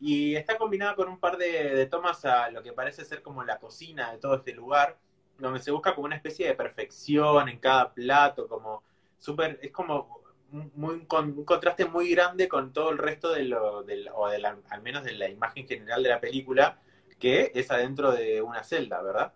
Y 0.00 0.36
está 0.36 0.56
combinada 0.56 0.94
con 0.94 1.08
un 1.08 1.18
par 1.18 1.36
de 1.36 1.86
tomas 1.86 2.24
a 2.24 2.50
lo 2.50 2.62
que 2.62 2.72
parece 2.72 3.04
ser 3.04 3.22
como 3.22 3.44
la 3.44 3.58
cocina 3.58 4.12
de 4.12 4.18
todo 4.18 4.36
este 4.36 4.52
lugar, 4.52 4.96
donde 5.38 5.60
se 5.60 5.70
busca 5.70 5.94
como 5.94 6.06
una 6.06 6.16
especie 6.16 6.46
de 6.46 6.54
perfección 6.54 7.48
en 7.48 7.58
cada 7.58 7.92
plato, 7.92 8.48
como 8.48 8.82
súper, 9.18 9.58
es 9.62 9.72
como 9.72 10.22
muy, 10.50 11.06
un 11.10 11.44
contraste 11.44 11.84
muy 11.86 12.10
grande 12.10 12.48
con 12.48 12.72
todo 12.72 12.90
el 12.90 12.98
resto 12.98 13.32
de 13.32 13.44
lo, 13.44 13.78
o 14.14 14.28
de 14.28 14.38
la, 14.38 14.58
al 14.70 14.82
menos 14.82 15.04
de 15.04 15.12
la 15.12 15.28
imagen 15.28 15.66
general 15.66 16.02
de 16.02 16.08
la 16.08 16.20
película, 16.20 16.80
que 17.18 17.52
es 17.54 17.70
adentro 17.70 18.12
de 18.12 18.42
una 18.42 18.62
celda, 18.62 19.02
¿verdad? 19.02 19.32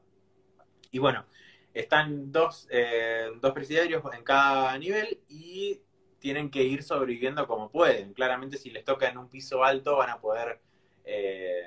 Y 0.91 0.99
bueno, 0.99 1.27
están 1.75 2.31
dos, 2.33 2.69
eh, 2.71 3.31
dos 3.41 3.53
presidiarios 3.53 4.03
en 4.15 4.25
cada 4.25 4.77
nivel 4.79 5.21
y 5.29 5.81
tienen 6.19 6.51
que 6.51 6.63
ir 6.63 6.83
sobreviviendo 6.83 7.47
como 7.47 7.71
pueden. 7.71 8.13
Claramente 8.15 8.57
si 8.57 8.71
les 8.71 8.85
toca 8.85 9.09
en 9.09 9.19
un 9.19 9.29
piso 9.29 9.65
alto 9.65 9.97
van 9.97 10.11
a 10.11 10.21
poder, 10.21 10.61
eh, 11.05 11.65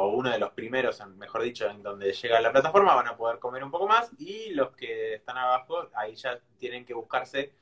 o 0.00 0.10
uno 0.10 0.30
de 0.30 0.38
los 0.38 0.52
primeros, 0.52 1.04
mejor 1.16 1.42
dicho, 1.42 1.68
en 1.68 1.82
donde 1.82 2.12
llega 2.12 2.40
la 2.40 2.52
plataforma, 2.52 2.94
van 2.94 3.08
a 3.08 3.16
poder 3.16 3.40
comer 3.40 3.64
un 3.64 3.72
poco 3.72 3.88
más 3.88 4.12
y 4.16 4.50
los 4.50 4.70
que 4.76 5.14
están 5.14 5.36
abajo, 5.36 5.88
ahí 5.92 6.14
ya 6.14 6.38
tienen 6.56 6.84
que 6.86 6.94
buscarse 6.94 7.52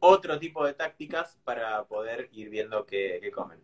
otro 0.00 0.38
tipo 0.38 0.64
de 0.64 0.72
tácticas 0.72 1.38
para 1.44 1.84
poder 1.84 2.30
ir 2.32 2.48
viendo 2.48 2.86
qué, 2.86 3.30
comen. 3.34 3.60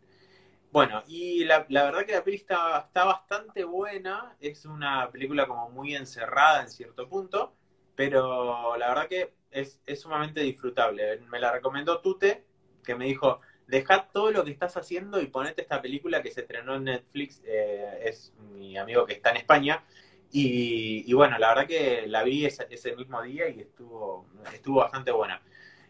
Bueno, 0.70 1.02
y 1.06 1.42
la, 1.44 1.64
verdad 1.70 2.04
que 2.04 2.12
la 2.12 2.22
peli 2.22 2.36
está, 2.36 2.80
está, 2.80 3.06
bastante 3.06 3.64
buena, 3.64 4.36
es 4.40 4.66
una 4.66 5.10
película 5.10 5.46
como 5.46 5.70
muy 5.70 5.94
encerrada 5.94 6.60
en 6.60 6.68
cierto 6.68 7.08
punto, 7.08 7.56
pero 7.94 8.76
la 8.76 8.88
verdad 8.88 9.08
que 9.08 9.32
es, 9.50 9.80
sumamente 9.98 10.42
disfrutable. 10.42 11.18
Me 11.30 11.40
la 11.40 11.50
recomendó 11.50 12.02
Tute, 12.02 12.44
que 12.84 12.94
me 12.94 13.06
dijo, 13.06 13.40
dejad 13.68 14.06
todo 14.12 14.32
lo 14.32 14.44
que 14.44 14.50
estás 14.50 14.76
haciendo 14.76 15.20
y 15.20 15.26
ponete 15.26 15.62
esta 15.62 15.80
película 15.80 16.22
que 16.22 16.32
se 16.32 16.40
estrenó 16.40 16.74
en 16.74 16.84
Netflix, 16.84 17.42
eh, 17.44 18.00
es 18.02 18.32
mi 18.50 18.76
amigo 18.76 19.06
que 19.06 19.12
está 19.12 19.30
en 19.30 19.36
España, 19.36 19.84
y, 20.30 21.10
bueno, 21.14 21.38
la 21.38 21.48
verdad 21.48 21.66
que 21.66 22.06
la 22.06 22.22
vi 22.22 22.44
ese, 22.44 22.66
ese 22.70 22.94
mismo 22.94 23.22
día 23.22 23.48
y 23.48 23.60
estuvo, 23.60 24.26
estuvo 24.52 24.80
bastante 24.80 25.10
buena. 25.10 25.40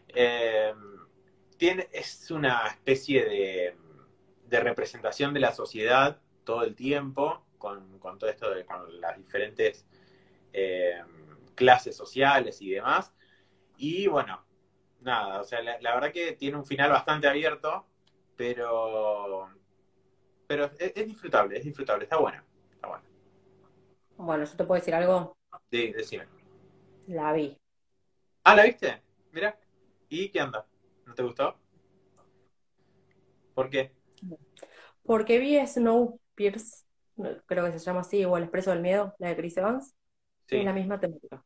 Eh, 0.07 0.73
tiene, 1.57 1.89
es 1.91 2.31
una 2.31 2.67
especie 2.67 3.25
de, 3.25 3.75
representación 4.59 5.33
de 5.33 5.41
la 5.41 5.51
sociedad 5.51 6.21
todo 6.45 6.63
el 6.63 6.73
tiempo, 6.73 7.45
con, 7.57 7.99
todo 7.99 8.29
esto 8.29 8.49
de 8.49 8.65
con 8.65 8.99
las 9.01 9.17
diferentes 9.17 9.85
eh, 10.53 11.01
clases 11.55 11.95
sociales 11.95 12.61
y 12.61 12.71
demás. 12.71 13.13
Y 13.77 14.07
bueno, 14.07 14.45
nada, 15.01 15.41
o 15.41 15.43
sea, 15.43 15.61
la, 15.61 15.93
verdad 15.95 16.11
que 16.11 16.33
tiene 16.33 16.57
un 16.57 16.65
final 16.65 16.91
bastante 16.91 17.27
abierto, 17.27 17.85
pero, 18.35 19.49
pero 20.47 20.71
es, 20.77 21.07
disfrutable, 21.07 21.57
es 21.57 21.65
disfrutable, 21.65 22.03
está 22.03 22.17
buena, 22.17 22.43
está 22.71 22.87
buena. 22.87 23.03
Bueno, 24.17 24.43
¿yo 24.43 24.55
te 24.55 24.63
puedo 24.65 24.79
decir 24.79 24.93
algo? 24.93 25.37
Sí, 25.71 25.91
decime. 25.91 26.25
La 27.07 27.33
vi. 27.33 27.57
Ah, 28.43 28.55
¿la 28.55 28.63
viste? 28.63 29.01
Mira. 29.31 29.57
¿Y 30.09 30.29
qué 30.29 30.39
anda? 30.39 30.65
¿No 31.05 31.13
te 31.13 31.23
gustó? 31.23 31.55
¿Por 33.53 33.69
qué? 33.69 33.91
Porque 35.03 35.39
vi 35.39 35.65
Snowpiercer, 35.65 36.85
creo 37.45 37.65
que 37.65 37.71
se 37.73 37.79
llama 37.79 38.01
así, 38.01 38.25
o 38.25 38.37
El 38.37 38.43
Expreso 38.43 38.71
del 38.71 38.81
Miedo, 38.81 39.15
la 39.19 39.29
de 39.29 39.35
Chris 39.35 39.57
Evans. 39.57 39.95
Sí. 40.47 40.57
Es 40.57 40.65
la 40.65 40.73
misma 40.73 40.99
temática. 40.99 41.43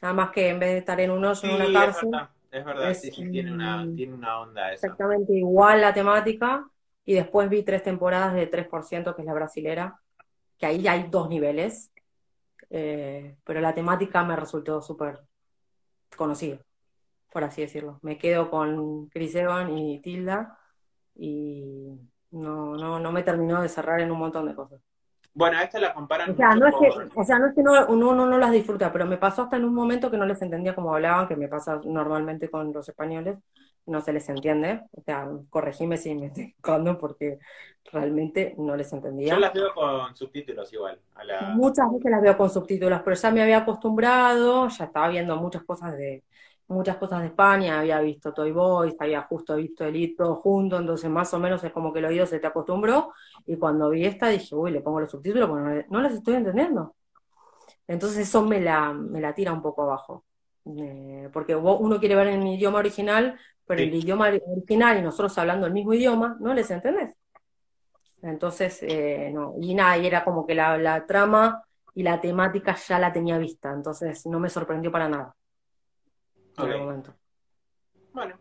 Nada 0.00 0.14
más 0.14 0.30
que 0.30 0.48
en 0.48 0.58
vez 0.58 0.70
de 0.70 0.78
estar 0.78 1.00
en 1.00 1.10
un 1.10 1.24
hoyo, 1.24 1.48
en 1.48 1.54
una 1.54 1.80
cárcel. 1.80 2.10
Es 2.50 2.64
verdad, 2.64 2.94
sí, 2.94 3.10
sí, 3.10 3.30
tiene 3.30 3.52
una, 3.52 3.86
tiene 3.94 4.14
una 4.14 4.40
onda 4.40 4.72
esa. 4.72 4.86
Exactamente 4.86 5.34
igual 5.34 5.80
la 5.80 5.92
temática. 5.92 6.68
Y 7.04 7.14
después 7.14 7.48
vi 7.48 7.62
tres 7.62 7.82
temporadas 7.82 8.34
de 8.34 8.46
3%, 8.46 9.14
que 9.14 9.22
es 9.22 9.26
la 9.26 9.32
brasilera, 9.32 10.00
que 10.58 10.66
ahí 10.66 10.86
hay 10.86 11.08
dos 11.10 11.28
niveles. 11.28 11.90
Eh, 12.70 13.36
pero 13.44 13.60
la 13.60 13.74
temática 13.74 14.22
me 14.24 14.36
resultó 14.36 14.80
súper 14.82 15.20
conocida 16.16 16.58
por 17.32 17.44
así 17.44 17.62
decirlo. 17.62 17.98
Me 18.02 18.18
quedo 18.18 18.50
con 18.50 19.06
Chris 19.08 19.34
Evan 19.34 19.76
y 19.76 20.00
Tilda 20.00 20.58
y 21.14 21.98
no, 22.30 22.76
no, 22.76 22.98
no 22.98 23.12
me 23.12 23.22
terminó 23.22 23.62
de 23.62 23.68
cerrar 23.68 24.00
en 24.00 24.10
un 24.10 24.18
montón 24.18 24.46
de 24.46 24.54
cosas. 24.54 24.80
Bueno, 25.34 25.58
a 25.58 25.62
esta 25.62 25.78
la 25.78 25.94
comparan. 25.94 26.30
O 26.30 26.36
sea, 26.36 26.54
no 26.54 26.66
es 26.66 26.74
que, 26.74 27.10
o 27.14 27.24
sea, 27.24 27.38
no 27.38 27.46
es 27.46 27.54
que 27.54 27.62
no, 27.62 27.86
uno 27.88 28.26
no 28.26 28.38
las 28.38 28.50
disfruta, 28.50 28.92
pero 28.92 29.06
me 29.06 29.18
pasó 29.18 29.42
hasta 29.42 29.56
en 29.56 29.64
un 29.64 29.74
momento 29.74 30.10
que 30.10 30.16
no 30.16 30.26
les 30.26 30.42
entendía 30.42 30.74
cómo 30.74 30.94
hablaban, 30.94 31.28
que 31.28 31.36
me 31.36 31.48
pasa 31.48 31.80
normalmente 31.84 32.50
con 32.50 32.72
los 32.72 32.88
españoles, 32.88 33.38
no 33.86 34.00
se 34.00 34.12
les 34.12 34.28
entiende. 34.28 34.82
O 34.92 35.02
sea, 35.02 35.28
corregime 35.50 35.96
si 35.96 36.14
me 36.14 36.26
estoy 36.26 36.44
equivocando 36.44 36.98
porque 36.98 37.38
realmente 37.92 38.54
no 38.58 38.76
les 38.76 38.92
entendía. 38.92 39.34
Yo 39.34 39.40
las 39.40 39.52
veo 39.52 39.72
con 39.74 40.14
subtítulos 40.16 40.72
igual. 40.72 40.98
Muchas 41.54 41.90
veces 41.92 42.10
las 42.10 42.22
veo 42.22 42.36
con 42.36 42.50
subtítulos, 42.50 43.00
pero 43.04 43.16
ya 43.16 43.30
me 43.30 43.42
había 43.42 43.58
acostumbrado, 43.58 44.68
ya 44.68 44.84
estaba 44.84 45.08
viendo 45.08 45.36
muchas 45.36 45.62
cosas 45.62 45.96
de, 45.96 46.22
muchas 46.68 46.96
cosas 46.96 47.20
de 47.20 47.28
España, 47.28 47.80
había 47.80 48.00
visto 48.00 48.32
Toy 48.32 48.52
Boys, 48.52 48.94
había 49.00 49.22
justo 49.22 49.56
visto 49.56 49.84
el 49.84 50.14
todo 50.16 50.36
junto, 50.36 50.78
entonces 50.78 51.10
más 51.10 51.32
o 51.34 51.38
menos 51.38 51.64
es 51.64 51.72
como 51.72 51.92
que 51.92 51.98
el 52.00 52.06
oído 52.06 52.26
se 52.26 52.38
te 52.38 52.46
acostumbró, 52.46 53.12
y 53.46 53.56
cuando 53.56 53.90
vi 53.90 54.04
esta 54.04 54.28
dije, 54.28 54.54
uy, 54.54 54.70
le 54.70 54.80
pongo 54.80 55.00
los 55.00 55.10
subtítulos 55.10 55.48
porque 55.48 55.86
no, 55.90 56.00
las 56.00 56.12
estoy 56.12 56.34
entendiendo. 56.34 56.94
Entonces 57.86 58.28
eso 58.28 58.44
me 58.44 58.60
la, 58.60 58.92
me 58.92 59.20
la 59.20 59.34
tira 59.34 59.52
un 59.52 59.62
poco 59.62 59.82
abajo, 59.82 60.24
eh, 60.78 61.30
porque 61.32 61.56
uno 61.56 61.98
quiere 61.98 62.14
ver 62.14 62.28
en 62.28 62.42
el 62.42 62.54
idioma 62.54 62.78
original, 62.78 63.38
pero 63.66 63.82
el 63.82 63.94
idioma 63.94 64.28
original 64.28 64.98
y 64.98 65.02
nosotros 65.02 65.36
hablando 65.38 65.66
el 65.66 65.72
mismo 65.72 65.94
idioma, 65.94 66.36
no 66.40 66.54
les 66.54 66.70
entendés. 66.70 67.14
Entonces, 68.22 68.80
eh, 68.82 69.30
no, 69.32 69.54
y 69.60 69.74
nada, 69.74 69.96
y 69.98 70.06
era 70.06 70.24
como 70.24 70.46
que 70.46 70.54
la, 70.54 70.76
la 70.78 71.06
trama 71.06 71.62
y 71.94 72.02
la 72.02 72.20
temática 72.20 72.76
ya 72.76 72.98
la 72.98 73.12
tenía 73.12 73.38
vista, 73.38 73.72
entonces 73.72 74.26
no 74.26 74.40
me 74.40 74.50
sorprendió 74.50 74.90
para 74.92 75.08
nada 75.08 75.34
momento. 76.58 77.14
Bueno, 78.12 78.38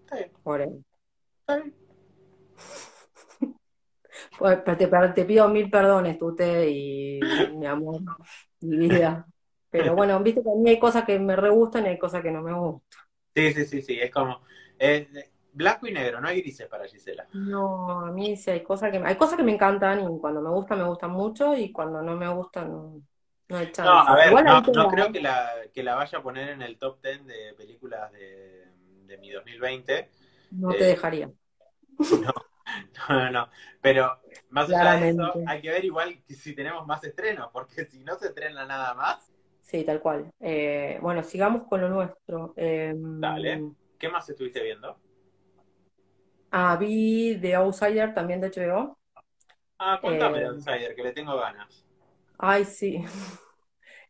está 0.00 0.16
bien. 0.16 0.32
Por 0.42 0.60
Está 0.60 1.56
bien. 1.56 1.74
Pues, 4.38 4.58
te, 4.64 5.24
pido 5.24 5.48
mil 5.48 5.70
perdones, 5.70 6.18
Tute, 6.18 6.68
y 6.68 7.20
mi 7.56 7.66
amor, 7.66 8.00
mi 8.60 8.88
vida. 8.88 9.26
Pero 9.70 9.94
bueno, 9.94 10.22
viste 10.22 10.42
que 10.42 10.50
a 10.50 10.54
mí 10.54 10.68
hay 10.68 10.78
cosas 10.78 11.04
que 11.04 11.18
me 11.18 11.34
re 11.34 11.48
gustan 11.48 11.86
y 11.86 11.88
hay 11.88 11.98
cosas 11.98 12.22
que 12.22 12.30
no 12.30 12.42
me 12.42 12.52
gustan. 12.52 13.00
Sí, 13.34 13.52
sí, 13.54 13.64
sí, 13.64 13.82
sí, 13.82 13.98
es 13.98 14.10
como 14.10 14.42
blanco 15.52 15.86
y 15.86 15.92
negro, 15.92 16.20
no 16.20 16.28
hay 16.28 16.40
grises 16.40 16.66
para 16.66 16.86
Gisela. 16.86 17.26
No, 17.32 18.00
a 18.00 18.10
mí 18.10 18.36
sí 18.36 18.50
hay 18.50 18.62
cosas 18.62 18.90
que 18.90 18.98
hay 18.98 19.16
cosas 19.16 19.36
que 19.36 19.42
me 19.42 19.52
encantan 19.52 20.00
y 20.00 20.18
cuando 20.18 20.40
me 20.40 20.50
gustan 20.50 20.78
me 20.78 20.84
gustan 20.84 21.10
mucho 21.10 21.56
y 21.56 21.72
cuando 21.72 22.02
no 22.02 22.16
me 22.16 22.28
gustan 22.28 22.70
no, 22.70 23.02
no, 23.78 23.98
a 24.00 24.16
ver, 24.16 24.32
no, 24.74 24.88
creo 24.88 25.12
que 25.12 25.20
la, 25.20 25.50
que 25.72 25.82
la 25.82 25.94
vaya 25.94 26.18
a 26.18 26.22
poner 26.22 26.48
en 26.50 26.62
el 26.62 26.78
top 26.78 27.02
10 27.02 27.26
de 27.26 27.54
películas 27.54 28.10
de, 28.12 28.66
de 29.06 29.18
mi 29.18 29.30
2020. 29.30 30.08
No 30.52 30.70
te 30.70 30.84
eh, 30.84 30.86
dejaría. 30.88 31.30
No, 33.08 33.18
no, 33.18 33.30
no. 33.30 33.48
Pero 33.82 34.20
más 34.50 34.70
allá 34.70 34.94
de 34.98 35.10
eso, 35.10 35.32
hay 35.46 35.60
que 35.60 35.70
ver 35.70 35.84
igual 35.84 36.16
si 36.26 36.54
tenemos 36.54 36.86
más 36.86 37.04
estrenos, 37.04 37.50
porque 37.52 37.84
si 37.84 37.98
no 38.02 38.14
se 38.16 38.28
estrena 38.28 38.64
nada 38.64 38.94
más. 38.94 39.30
Sí, 39.60 39.84
tal 39.84 40.00
cual. 40.00 40.30
Eh, 40.40 40.98
bueno, 41.02 41.22
sigamos 41.22 41.64
con 41.64 41.80
lo 41.80 41.88
nuestro. 41.88 42.54
Em, 42.56 43.20
Dale. 43.20 43.72
¿Qué 43.98 44.08
más 44.08 44.28
estuviste 44.28 44.62
viendo? 44.62 44.96
Ah, 46.50 46.76
vi 46.76 47.38
The 47.40 47.56
Outsider 47.56 48.14
también 48.14 48.40
de 48.40 48.48
HBO. 48.48 48.98
Ah, 49.78 49.98
cuéntame 50.00 50.38
The 50.38 50.44
eh, 50.44 50.48
Outsider, 50.48 50.94
que 50.94 51.02
le 51.02 51.12
tengo 51.12 51.36
ganas. 51.36 51.84
Ay, 52.38 52.64
sí. 52.64 53.04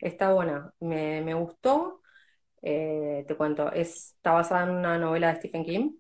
Está 0.03 0.33
buena, 0.33 0.75
me, 0.81 1.33
gustó. 1.35 2.01
Eh, 2.61 3.25
te 3.29 3.37
cuento, 3.37 3.71
está 3.73 4.33
basada 4.33 4.65
en 4.65 4.71
una 4.71 4.99
novela 4.99 5.29
de 5.29 5.37
Stephen 5.39 5.65
King 5.65 5.93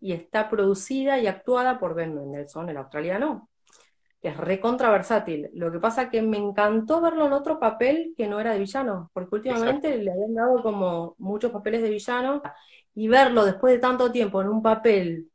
y 0.00 0.12
está 0.12 0.48
producida 0.48 1.18
y 1.18 1.26
actuada 1.26 1.78
por 1.78 1.94
Ben 1.94 2.14
Mendelsohn, 2.14 2.70
el 2.70 2.78
australiano. 2.78 3.50
Es 4.22 4.38
recontra 4.38 4.90
versátil. 4.90 5.50
Lo 5.52 5.70
que 5.70 5.78
pasa 5.78 6.08
que 6.08 6.22
me 6.22 6.38
encantó 6.38 7.02
verlo 7.02 7.26
en 7.26 7.34
otro 7.34 7.60
papel 7.60 8.14
que 8.16 8.26
no 8.26 8.40
era 8.40 8.52
de 8.54 8.60
villano, 8.60 9.10
porque 9.12 9.34
últimamente 9.34 9.98
le 9.98 10.12
habían 10.12 10.34
dado 10.34 10.62
como 10.62 11.14
muchos 11.18 11.52
papeles 11.52 11.82
de 11.82 11.90
villano 11.90 12.40
y 12.94 13.08
verlo 13.08 13.44
después 13.44 13.74
de 13.74 13.80
tanto 13.80 14.10
tiempo 14.10 14.40
en 14.40 14.48
un 14.48 14.62
papel 14.62 15.30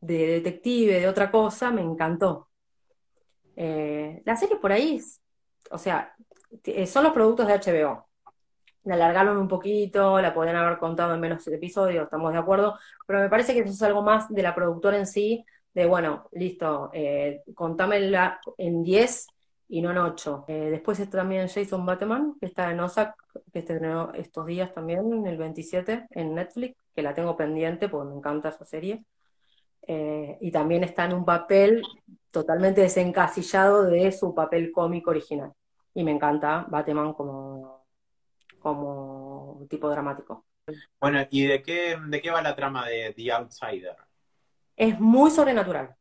de 0.00 0.26
detective, 0.26 1.00
de 1.00 1.08
otra 1.08 1.30
cosa, 1.30 1.70
me 1.70 1.82
encantó. 1.82 2.48
Eh, 3.54 4.22
la 4.24 4.34
serie 4.36 4.56
por 4.56 4.72
ahí, 4.72 5.00
o 5.70 5.78
sea, 5.78 6.14
son 6.86 7.04
los 7.04 7.12
productos 7.12 7.46
de 7.46 7.54
HBO. 7.54 8.08
La 8.84 8.94
alargaron 8.94 9.36
un 9.36 9.48
poquito, 9.48 10.20
la 10.20 10.32
podrían 10.32 10.56
haber 10.56 10.78
contado 10.78 11.14
en 11.14 11.20
menos 11.20 11.46
episodios, 11.48 12.04
estamos 12.04 12.32
de 12.32 12.38
acuerdo, 12.38 12.78
pero 13.06 13.20
me 13.20 13.28
parece 13.28 13.52
que 13.52 13.60
eso 13.60 13.72
es 13.72 13.82
algo 13.82 14.02
más 14.02 14.28
de 14.30 14.42
la 14.42 14.54
productora 14.54 14.96
en 14.96 15.06
sí, 15.06 15.44
de 15.74 15.86
bueno, 15.86 16.28
listo, 16.32 16.90
eh, 16.94 17.42
contámela 17.54 18.40
en 18.56 18.82
10 18.82 19.26
y 19.68 19.82
no 19.82 19.90
en 19.90 19.98
8. 19.98 20.44
Eh, 20.48 20.68
después 20.70 20.98
está 21.00 21.18
también 21.18 21.48
Jason 21.48 21.84
Bateman, 21.84 22.36
que 22.40 22.46
está 22.46 22.70
en 22.70 22.80
Osaka, 22.80 23.14
que 23.52 23.58
estrenó 23.58 24.12
estos 24.14 24.46
días 24.46 24.72
también, 24.72 25.12
en 25.12 25.26
el 25.26 25.36
27, 25.36 26.06
en 26.10 26.34
Netflix, 26.34 26.76
que 26.94 27.02
la 27.02 27.14
tengo 27.14 27.36
pendiente 27.36 27.88
porque 27.88 28.08
me 28.08 28.16
encanta 28.16 28.48
esa 28.50 28.64
serie. 28.64 29.04
Eh, 29.86 30.38
y 30.40 30.50
también 30.50 30.84
está 30.84 31.04
en 31.04 31.14
un 31.14 31.24
papel 31.24 31.82
totalmente 32.30 32.80
desencasillado 32.82 33.84
de 33.84 34.12
su 34.12 34.34
papel 34.34 34.72
cómico 34.72 35.10
original 35.10 35.52
y 35.98 36.04
me 36.04 36.12
encanta 36.12 36.64
Batman 36.68 37.12
como, 37.12 37.84
como 38.60 39.66
tipo 39.68 39.90
dramático. 39.90 40.46
Bueno, 41.00 41.26
¿y 41.28 41.44
de 41.44 41.60
qué, 41.60 41.98
de 42.00 42.22
qué 42.22 42.30
va 42.30 42.40
la 42.40 42.54
trama 42.54 42.86
de 42.86 43.12
The 43.14 43.32
Outsider? 43.32 43.96
Es 44.76 45.00
muy 45.00 45.28
sobrenatural. 45.32 45.96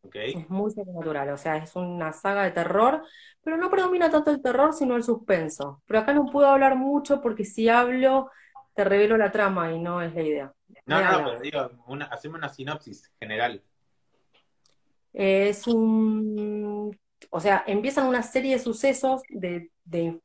Okay. 0.00 0.32
Es 0.32 0.48
muy 0.48 0.70
sobrenatural, 0.70 1.28
o 1.28 1.36
sea, 1.36 1.58
es 1.58 1.76
una 1.76 2.10
saga 2.10 2.44
de 2.44 2.52
terror, 2.52 3.04
pero 3.42 3.58
no 3.58 3.68
predomina 3.68 4.10
tanto 4.10 4.30
el 4.30 4.40
terror, 4.40 4.72
sino 4.72 4.96
el 4.96 5.04
suspenso. 5.04 5.82
Pero 5.84 6.00
acá 6.00 6.14
no 6.14 6.24
puedo 6.24 6.48
hablar 6.48 6.74
mucho 6.74 7.20
porque 7.20 7.44
si 7.44 7.68
hablo 7.68 8.30
te 8.74 8.82
revelo 8.82 9.18
la 9.18 9.30
trama 9.30 9.70
y 9.70 9.78
no 9.78 10.00
es 10.00 10.14
la 10.14 10.22
idea. 10.22 10.54
No, 10.86 11.04
no, 11.04 11.24
pero 11.24 11.40
digo, 11.40 11.70
una, 11.86 12.06
hacemos 12.06 12.38
una 12.38 12.48
sinopsis 12.48 13.12
general. 13.20 13.62
Es 15.12 15.66
un, 15.66 16.98
o 17.30 17.40
sea, 17.40 17.64
empiezan 17.66 18.06
una 18.06 18.22
serie 18.22 18.54
de 18.54 18.62
sucesos 18.62 19.22
de, 19.28 19.70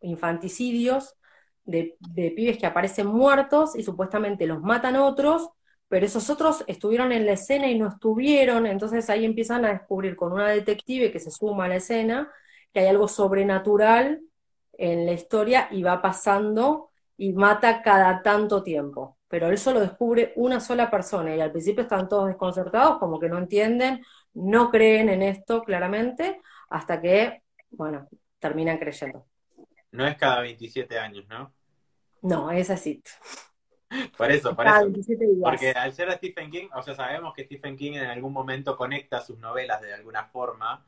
infanticidios, 0.02 1.16
de, 1.66 1.96
de 2.00 2.32
pibes 2.32 2.58
que 2.58 2.66
aparecen 2.66 3.08
muertos 3.08 3.76
y 3.76 3.84
supuestamente 3.84 4.46
los 4.48 4.62
matan 4.62 4.96
otros, 4.96 5.50
pero 5.88 6.06
esos 6.06 6.30
otros 6.30 6.64
estuvieron 6.68 7.12
en 7.12 7.26
la 7.26 7.34
escena 7.34 7.68
y 7.70 7.78
no 7.78 7.88
estuvieron, 7.88 8.66
entonces 8.66 9.10
ahí 9.10 9.26
empiezan 9.26 9.66
a 9.66 9.74
descubrir 9.74 10.16
con 10.16 10.34
una 10.34 10.50
detective 10.50 11.12
que 11.12 11.20
se 11.20 11.32
suma 11.32 11.66
a 11.66 11.68
la 11.70 11.76
escena 11.76 12.32
que 12.74 12.82
hay 12.82 12.88
algo 12.88 13.08
sobrenatural 13.08 14.22
en 14.74 15.06
la 15.06 15.14
historia 15.14 15.68
y 15.72 15.84
va 15.84 16.02
pasando 16.02 16.90
y 17.18 17.34
mata 17.34 17.82
cada 17.82 18.22
tanto 18.24 18.64
tiempo. 18.64 19.18
Pero 19.28 19.52
eso 19.52 19.72
lo 19.72 19.80
descubre 19.80 20.34
una 20.36 20.60
sola 20.60 20.90
persona 20.92 21.36
y 21.36 21.42
al 21.42 21.52
principio 21.52 21.84
están 21.84 22.10
todos 22.10 22.28
desconcertados, 22.28 22.98
como 23.00 23.20
que 23.20 23.30
no 23.30 23.38
entienden, 23.38 24.04
no 24.34 24.70
creen 24.72 25.10
en 25.10 25.22
esto 25.22 25.64
claramente, 25.64 26.42
hasta 26.74 27.00
que, 27.00 27.44
bueno, 27.70 28.10
terminan 28.40 28.80
creyendo. 28.80 29.28
No 29.92 30.08
es 30.08 30.18
cada 30.18 30.42
27 30.42 30.98
años, 30.98 31.24
¿no? 31.30 31.54
No, 32.24 32.50
es 32.50 32.72
así. 32.72 33.02
Por 34.18 34.32
eso, 34.32 34.56
por 34.56 34.66
eso. 34.66 34.92
Porque 35.44 35.70
al 35.70 35.94
ser 35.94 36.12
Stephen 36.14 36.50
King, 36.50 36.68
o 36.74 36.82
sea, 36.82 36.96
sabemos 36.96 37.32
que 37.36 37.44
Stephen 37.44 37.78
King 37.78 37.94
en 37.94 38.06
algún 38.08 38.34
momento 38.34 38.76
conecta 38.76 39.22
sus 39.22 39.38
novelas 39.38 39.82
de 39.82 39.94
alguna 39.94 40.26
forma, 40.26 40.84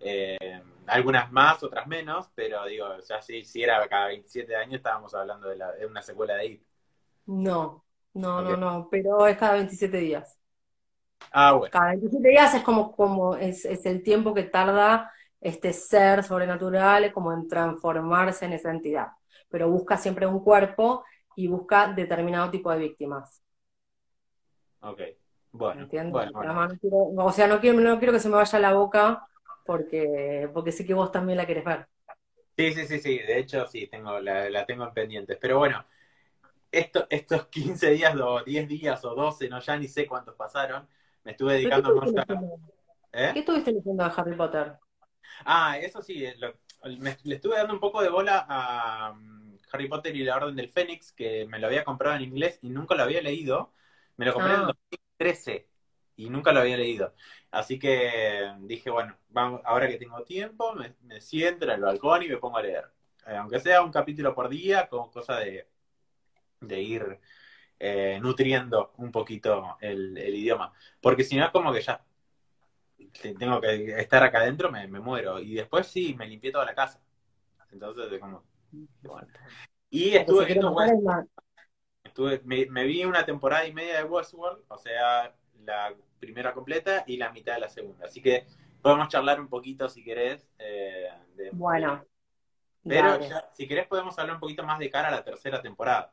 eh, 0.00 0.60
algunas 0.88 1.30
más, 1.30 1.62
otras 1.62 1.86
menos, 1.86 2.28
pero 2.34 2.64
digo, 2.66 2.86
o 2.86 3.02
sea, 3.02 3.22
si, 3.22 3.44
si 3.44 3.62
era 3.62 3.86
cada 3.86 4.08
27 4.08 4.56
años 4.56 4.74
estábamos 4.74 5.14
hablando 5.14 5.48
de, 5.48 5.58
la, 5.58 5.70
de 5.70 5.86
una 5.86 6.02
secuela 6.02 6.34
de 6.34 6.46
It. 6.46 6.62
No, 7.26 7.84
no, 8.14 8.42
no, 8.42 8.56
no, 8.56 8.88
pero 8.90 9.28
es 9.28 9.36
cada 9.36 9.52
27 9.52 9.96
días. 9.96 10.36
Ah, 11.30 11.52
bueno. 11.52 11.70
Cada 11.70 11.90
27 11.90 12.28
días 12.28 12.52
es 12.52 12.62
como, 12.64 12.90
como 12.96 13.36
es, 13.36 13.64
es 13.64 13.86
el 13.86 14.02
tiempo 14.02 14.34
que 14.34 14.42
tarda 14.42 15.12
este 15.40 15.72
ser 15.72 16.22
sobrenatural 16.22 17.12
como 17.12 17.32
en 17.32 17.48
transformarse 17.48 18.44
en 18.44 18.52
esa 18.52 18.70
entidad. 18.70 19.08
Pero 19.48 19.70
busca 19.70 19.96
siempre 19.96 20.26
un 20.26 20.42
cuerpo 20.42 21.04
y 21.36 21.48
busca 21.48 21.92
determinado 21.92 22.50
tipo 22.50 22.70
de 22.70 22.78
víctimas. 22.78 23.42
Ok, 24.80 25.00
bueno. 25.52 25.88
o 27.16 27.32
sea, 27.32 27.46
no 27.46 27.60
quiero, 27.60 27.80
no 27.80 27.98
quiero 27.98 28.12
que 28.12 28.20
se 28.20 28.28
me 28.28 28.36
vaya 28.36 28.58
la 28.58 28.72
boca 28.72 29.26
porque, 29.64 30.48
porque 30.52 30.72
sé 30.72 30.86
que 30.86 30.94
vos 30.94 31.12
también 31.12 31.36
la 31.36 31.46
querés 31.46 31.64
ver. 31.64 31.86
Sí, 32.56 32.72
sí, 32.72 32.86
sí, 32.86 32.98
sí, 32.98 33.18
de 33.18 33.38
hecho 33.38 33.66
sí, 33.66 33.86
tengo, 33.86 34.20
la, 34.20 34.66
tengo 34.66 34.84
en 34.84 34.92
pendientes. 34.92 35.38
Pero 35.40 35.58
bueno, 35.58 35.84
esto, 36.70 37.06
estos 37.08 37.46
15 37.46 37.90
días 37.90 38.14
o 38.20 38.42
10 38.42 38.68
días 38.68 39.04
o 39.04 39.14
12, 39.14 39.48
no 39.48 39.60
ya 39.60 39.76
ni 39.76 39.88
sé 39.88 40.06
cuántos 40.06 40.34
pasaron, 40.34 40.86
me 41.24 41.32
estuve 41.32 41.54
dedicando 41.54 41.94
más 41.96 42.10
a... 42.16 42.26
¿Eh? 43.12 43.30
¿Qué 43.32 43.40
estuviste 43.40 43.72
leyendo 43.72 44.04
de 44.04 44.12
Harry 44.16 44.36
Potter? 44.36 44.78
Ah, 45.44 45.78
eso 45.78 46.02
sí, 46.02 46.24
le 46.84 47.34
estuve 47.34 47.56
dando 47.56 47.74
un 47.74 47.80
poco 47.80 48.02
de 48.02 48.08
bola 48.08 48.46
a 48.48 49.12
um, 49.12 49.56
Harry 49.72 49.88
Potter 49.88 50.14
y 50.16 50.24
la 50.24 50.36
Orden 50.36 50.56
del 50.56 50.68
Fénix, 50.68 51.12
que 51.12 51.46
me 51.46 51.58
lo 51.58 51.66
había 51.66 51.84
comprado 51.84 52.16
en 52.16 52.22
inglés 52.22 52.58
y 52.62 52.70
nunca 52.70 52.94
lo 52.94 53.02
había 53.02 53.22
leído. 53.22 53.72
Me 54.16 54.26
lo 54.26 54.34
compré 54.34 54.54
en 54.54 54.62
2013 54.62 55.66
ah. 55.68 55.72
y 56.16 56.30
nunca 56.30 56.52
lo 56.52 56.60
había 56.60 56.76
leído. 56.76 57.14
Así 57.50 57.78
que 57.78 58.52
dije, 58.60 58.90
bueno, 58.90 59.16
vamos, 59.28 59.60
ahora 59.64 59.88
que 59.88 59.96
tengo 59.96 60.22
tiempo, 60.24 60.74
me, 60.74 61.20
siento 61.20 61.64
en 61.64 61.72
el 61.72 61.80
balcón 61.80 62.22
y 62.22 62.28
me 62.28 62.36
pongo 62.36 62.58
a 62.58 62.62
leer. 62.62 62.84
Eh, 63.26 63.36
aunque 63.36 63.60
sea 63.60 63.82
un 63.82 63.92
capítulo 63.92 64.34
por 64.34 64.48
día, 64.48 64.88
como 64.88 65.10
cosa 65.10 65.38
de, 65.38 65.68
de 66.60 66.80
ir 66.80 67.20
eh, 67.78 68.18
nutriendo 68.20 68.92
un 68.98 69.10
poquito 69.10 69.76
el, 69.80 70.16
el 70.16 70.34
idioma. 70.34 70.72
Porque 71.00 71.24
si 71.24 71.36
no 71.36 71.44
es 71.44 71.50
como 71.50 71.72
que 71.72 71.80
ya 71.82 72.04
tengo 73.38 73.60
que 73.60 74.00
estar 74.00 74.22
acá 74.22 74.40
adentro, 74.40 74.70
me, 74.70 74.86
muero. 74.88 75.38
Y 75.38 75.54
después 75.54 75.86
sí, 75.86 76.14
me 76.14 76.26
limpié 76.26 76.52
toda 76.52 76.64
la 76.64 76.74
casa. 76.74 77.00
Entonces, 77.70 78.18
como. 78.18 78.44
Y 79.90 80.10
estuve 80.10 80.46
viendo 80.46 80.72
Westworld. 80.72 81.28
Estuve, 82.04 82.40
me, 82.44 82.84
vi 82.84 83.04
una 83.04 83.24
temporada 83.24 83.66
y 83.66 83.72
media 83.72 83.98
de 83.98 84.04
Westworld, 84.04 84.64
o 84.68 84.78
sea, 84.78 85.34
la 85.64 85.94
primera 86.18 86.52
completa 86.52 87.04
y 87.06 87.16
la 87.16 87.30
mitad 87.30 87.54
de 87.54 87.60
la 87.60 87.68
segunda. 87.68 88.06
Así 88.06 88.22
que 88.22 88.46
podemos 88.82 89.08
charlar 89.08 89.40
un 89.40 89.48
poquito 89.48 89.88
si 89.88 90.02
querés. 90.02 90.48
Eh, 90.58 91.08
bueno. 91.52 92.04
pero 92.86 93.18
si 93.52 93.68
querés 93.68 93.86
podemos 93.86 94.18
hablar 94.18 94.36
un 94.36 94.40
poquito 94.40 94.62
más 94.64 94.78
de 94.78 94.90
cara 94.90 95.08
a 95.08 95.12
la 95.12 95.24
tercera 95.24 95.60
temporada. 95.60 96.12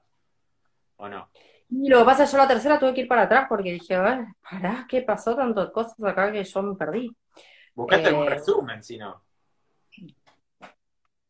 ¿O 0.97 1.07
no? 1.07 1.29
Y 1.69 1.89
lo 1.89 1.99
que 1.99 2.05
pasa 2.05 2.23
es 2.23 2.29
que 2.29 2.37
yo 2.37 2.41
la 2.41 2.47
tercera 2.47 2.79
tuve 2.79 2.93
que 2.93 3.01
ir 3.01 3.07
para 3.07 3.23
atrás 3.23 3.45
porque 3.49 3.73
dije, 3.73 3.95
a 3.95 4.01
ver, 4.01 4.25
pará, 4.49 4.85
¿qué 4.87 5.01
pasó? 5.01 5.35
Tantas 5.35 5.69
cosas 5.71 6.01
acá 6.03 6.31
que 6.31 6.43
yo 6.43 6.63
me 6.63 6.75
perdí. 6.75 7.15
Buscaste 7.75 8.07
algún 8.07 8.27
eh, 8.27 8.29
resumen, 8.29 8.83
si 8.83 8.97
no. 8.97 9.21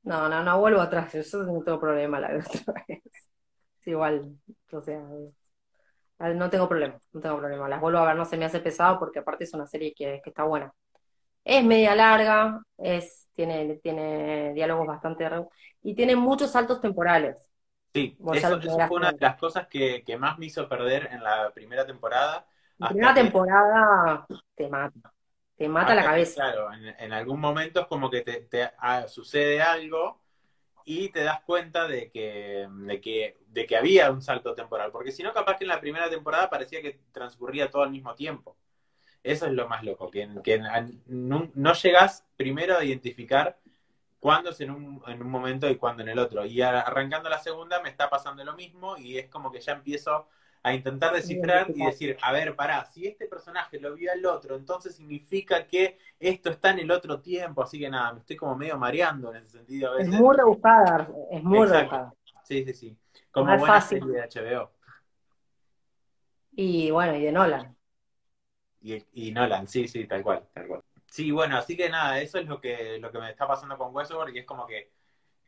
No, 0.04 0.30
no, 0.30 0.44
no 0.44 0.60
vuelvo 0.60 0.80
atrás, 0.80 1.12
yo 1.14 1.44
no 1.44 1.64
tengo 1.64 1.80
problema 1.80 2.20
la 2.20 2.28
otra 2.38 2.74
vez. 2.88 3.02
Es 3.82 3.88
igual, 3.88 4.38
o 4.72 4.82
sea, 4.82 5.04
no 6.20 6.50
tengo 6.50 6.70
problema, 6.70 7.00
no 7.12 7.22
tengo 7.22 7.38
problema. 7.38 7.68
Las 7.68 7.82
vuelvo 7.82 8.00
a 8.00 8.06
ver, 8.06 8.16
no 8.16 8.26
se 8.26 8.38
me 8.38 8.46
hace 8.46 8.60
pesado 8.60 9.00
porque 9.00 9.20
aparte 9.20 9.44
es 9.44 9.54
una 9.54 9.66
serie 9.66 9.94
que, 9.96 10.22
que 10.24 10.30
está 10.30 10.44
buena. 10.44 10.72
Es 11.44 11.64
media 11.64 11.96
larga, 11.96 12.62
es, 12.78 13.28
tiene, 13.34 13.80
tiene 13.84 14.54
diálogos 14.54 14.88
bastante 14.88 15.30
y 15.84 15.96
tiene 15.96 16.16
muchos 16.16 16.52
saltos 16.52 16.82
temporales. 16.82 17.50
Sí, 17.94 18.18
eso, 18.34 18.62
fue 18.88 18.98
una 18.98 19.12
de 19.12 19.18
las 19.20 19.38
cosas 19.38 19.68
que, 19.68 20.04
más 20.20 20.38
me 20.38 20.48
hizo 20.48 20.68
perder 20.68 21.10
en 21.12 21.24
la 21.24 21.52
primera 21.52 21.86
temporada. 21.86 22.46
La 22.78 22.90
primera 22.90 23.14
temporada 23.14 24.28
te 24.56 24.70
mata, 24.70 25.14
te 25.56 25.68
mata 25.68 25.96
la 25.96 26.04
cabeza. 26.04 26.36
claro, 26.36 26.70
en, 26.74 27.14
algún 27.14 27.40
momento 27.40 27.82
es 27.82 27.88
como 27.88 28.10
que 28.10 28.22
te, 28.22 28.70
ah, 28.78 29.08
sucede 29.08 29.62
algo 29.62 30.22
y 30.86 31.10
te 31.10 31.24
das 31.24 31.42
cuenta 31.42 31.88
de 31.88 32.12
que, 32.12 32.68
de 32.70 33.02
que, 33.02 33.38
de 33.48 33.66
que 33.66 33.76
había 33.76 34.12
un 34.12 34.22
salto 34.22 34.54
temporal, 34.54 34.92
porque 34.92 35.12
si 35.12 35.24
no, 35.24 35.34
capaz 35.34 35.58
que 35.58 35.64
en 35.64 35.70
la 35.70 35.82
primera 35.82 36.10
temporada 36.10 36.50
parecía 36.50 36.82
que 36.82 37.00
transcurría 37.12 37.70
todo 37.70 37.84
al 37.84 37.92
mismo 37.92 38.14
tiempo. 38.16 38.56
Eso 39.24 39.48
es 39.48 39.52
lo 39.54 39.68
más 39.68 39.84
loco, 39.84 40.10
que, 40.10 40.30
que 40.44 40.62
no, 41.08 41.52
no 41.54 41.74
llegas 41.74 42.26
primero 42.38 42.78
a 42.78 42.86
identificar 42.86 43.58
cuándo 44.20 44.50
es 44.52 44.62
en 44.62 44.72
un, 44.72 45.02
en 45.08 45.22
un 45.22 45.30
momento 45.30 45.70
y 45.70 45.76
cuándo 45.76 46.04
en 46.04 46.10
el 46.10 46.20
otro. 46.20 46.46
Y 46.46 46.62
arrancando 46.62 47.30
la 47.30 47.40
segunda 47.40 47.82
me 47.82 47.90
está 47.90 48.10
pasando 48.10 48.44
lo 48.44 48.56
mismo 48.56 48.98
y 48.98 49.18
es 49.18 49.28
como 49.30 49.52
que 49.52 49.62
ya 49.62 49.74
empiezo 49.74 50.28
a 50.64 50.74
intentar 50.74 51.14
descifrar 51.14 51.68
y 51.74 51.86
decir, 51.86 52.18
a 52.22 52.32
ver, 52.32 52.56
pará, 52.56 52.84
si 52.86 53.08
este 53.08 53.28
personaje 53.28 53.80
lo 53.80 53.94
vio 53.96 54.12
al 54.12 54.26
otro, 54.26 54.56
entonces 54.56 54.96
significa 54.96 55.66
que 55.66 55.98
esto 56.20 56.50
está 56.50 56.72
en 56.72 56.80
el 56.80 56.92
otro 56.92 57.22
tiempo, 57.22 57.64
así 57.64 57.80
que 57.80 57.90
nada, 57.90 58.14
me 58.14 58.20
estoy 58.20 58.36
como 58.36 58.56
medio 58.56 58.78
mareando 58.78 59.34
en 59.34 59.38
ese 59.38 59.60
sentido. 59.60 59.92
A 59.92 59.96
veces. 59.96 60.14
Es 60.14 60.20
muy 60.20 60.36
rebuscada, 60.36 61.10
es 61.32 61.44
muy 61.44 61.66
rebuscada. 61.66 62.14
Sí, 62.44 62.66
sí, 62.66 62.74
sí. 62.74 62.98
Como 63.32 63.58
buena 63.58 63.82
serie 63.82 64.08
de 64.08 64.22
HBO. 64.22 64.72
Y 66.52 66.92
bueno, 66.92 67.16
y 67.16 67.22
de 67.22 67.32
Nolan. 67.32 67.76
Y, 68.82 69.04
y 69.14 69.32
Nolan, 69.32 69.68
sí, 69.68 69.88
sí, 69.88 70.06
tal 70.06 70.24
cual, 70.24 70.44
tal 70.54 70.68
cual. 70.68 70.84
Sí, 71.10 71.32
bueno, 71.32 71.58
así 71.58 71.76
que 71.78 71.90
nada, 71.90 72.20
eso 72.22 72.38
es 72.38 72.46
lo 72.48 72.60
que, 72.62 73.00
lo 73.00 73.12
que 73.12 73.20
me 73.20 73.30
está 73.30 73.48
pasando 73.48 73.78
con 73.78 73.96
Westworld 73.96 74.36
y 74.36 74.40
es 74.40 74.46
como 74.46 74.68
que 74.68 74.92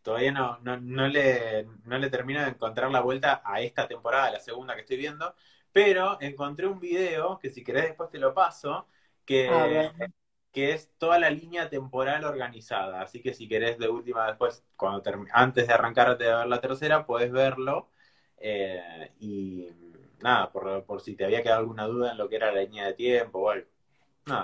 todavía 0.04 0.32
no, 0.32 0.60
no, 0.62 1.08
le, 1.08 1.65
no 1.86 1.98
le 2.00 2.10
termino 2.10 2.41
de 2.41 2.50
encontrar 2.50 2.91
la 2.91 3.02
vuelta 3.02 3.41
a 3.45 3.62
esta 3.62 3.88
temporada, 3.88 4.32
la 4.32 4.39
segunda 4.41 4.76
que 4.76 4.82
estoy 4.82 4.98
viendo, 4.98 5.36
pero 5.72 6.17
encontré 6.22 6.67
un 6.67 6.80
video 6.80 7.39
que 7.39 7.52
si 7.52 7.63
querés 7.63 7.86
después 7.86 8.10
te 8.12 8.19
lo 8.19 8.34
paso, 8.34 8.88
que, 9.26 9.91
que 10.52 10.74
es 10.74 10.91
toda 10.98 11.19
la 11.19 11.30
línea 11.32 11.69
temporal 11.69 12.26
organizada, 12.26 13.02
así 13.02 13.22
que 13.22 13.34
si 13.34 13.48
querés 13.50 13.78
de 13.80 13.89
última 13.89 14.28
después, 14.28 14.65
cuando 14.78 15.04
antes 15.34 15.67
de 15.67 15.74
arrancar 15.74 16.17
de 16.17 16.28
ver 16.28 16.48
la 16.48 16.62
tercera, 16.62 17.06
puedes 17.06 17.32
verlo 17.32 17.91
eh, 18.38 19.13
y 19.19 19.69
nada, 20.22 20.52
por, 20.52 20.86
por 20.86 21.02
si 21.02 21.15
te 21.15 21.26
había 21.26 21.43
quedado 21.43 21.62
alguna 21.62 21.86
duda 21.88 22.12
en 22.13 22.17
lo 22.19 22.30
que 22.30 22.38
era 22.38 22.52
la 22.54 22.62
línea 22.62 22.88
de 22.88 22.93
tiempo 22.95 23.39
o 23.41 23.50
algo. 23.52 23.67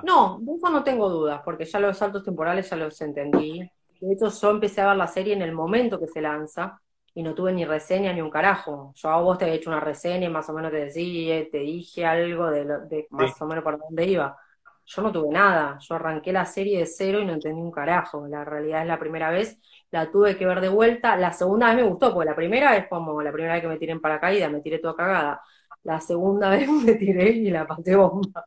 No, 0.03 0.39
de 0.41 0.53
eso 0.53 0.69
no 0.69 0.83
tengo 0.83 1.09
dudas, 1.09 1.41
porque 1.43 1.65
ya 1.65 1.79
los 1.79 1.97
saltos 1.97 2.23
temporales 2.23 2.69
ya 2.69 2.75
los 2.75 2.99
entendí. 3.01 3.69
De 3.99 4.13
hecho, 4.13 4.29
yo 4.29 4.49
empecé 4.51 4.81
a 4.81 4.87
ver 4.87 4.97
la 4.97 5.07
serie 5.07 5.33
en 5.33 5.41
el 5.41 5.51
momento 5.51 5.99
que 5.99 6.07
se 6.07 6.21
lanza 6.21 6.79
y 7.13 7.23
no 7.23 7.33
tuve 7.33 7.53
ni 7.53 7.65
reseña 7.65 8.13
ni 8.13 8.21
un 8.21 8.29
carajo. 8.29 8.91
Yo 8.95 9.09
a 9.09 9.21
vos 9.21 9.37
te 9.37 9.45
había 9.45 9.55
hecho 9.55 9.69
una 9.69 9.79
reseña 9.79 10.27
y 10.27 10.29
más 10.29 10.49
o 10.49 10.53
menos 10.53 10.71
te 10.71 10.77
decía, 10.85 11.49
te 11.49 11.59
dije 11.59 12.05
algo 12.05 12.51
de, 12.51 13.07
más 13.09 13.41
o 13.41 13.47
menos 13.47 13.63
por 13.63 13.79
dónde 13.79 14.05
iba. 14.05 14.37
yo 14.85 15.01
no 15.01 15.11
tuve 15.11 15.29
nada. 15.31 15.77
Yo 15.79 15.95
arranqué 15.95 16.33
la 16.33 16.45
serie 16.45 16.79
de 16.79 16.85
cero 16.85 17.19
y 17.21 17.25
no 17.25 17.33
entendí 17.33 17.61
un 17.61 17.71
carajo. 17.71 18.27
La 18.27 18.43
realidad 18.43 18.81
es 18.81 18.87
la 18.87 18.99
primera 18.99 19.31
vez, 19.31 19.59
la 19.91 20.11
tuve 20.11 20.37
que 20.37 20.45
ver 20.45 20.61
de 20.61 20.69
vuelta. 20.69 21.15
La 21.17 21.31
segunda 21.31 21.67
vez 21.67 21.77
me 21.77 21.89
gustó, 21.89 22.13
porque 22.13 22.29
la 22.29 22.35
primera 22.35 22.75
es 22.77 22.87
como 22.87 23.21
la 23.21 23.31
primera 23.31 23.53
vez 23.53 23.61
que 23.63 23.69
me 23.69 23.77
tiré 23.77 23.93
en 23.93 24.01
paracaídas, 24.01 24.51
me 24.51 24.61
tiré 24.61 24.79
toda 24.79 24.95
cagada. 24.95 25.41
La 25.83 26.01
segunda 26.01 26.49
vez 26.51 26.69
me 26.69 26.95
tiré 26.95 27.29
y 27.29 27.49
la 27.49 27.65
pasé 27.65 27.95
bomba. 27.95 28.45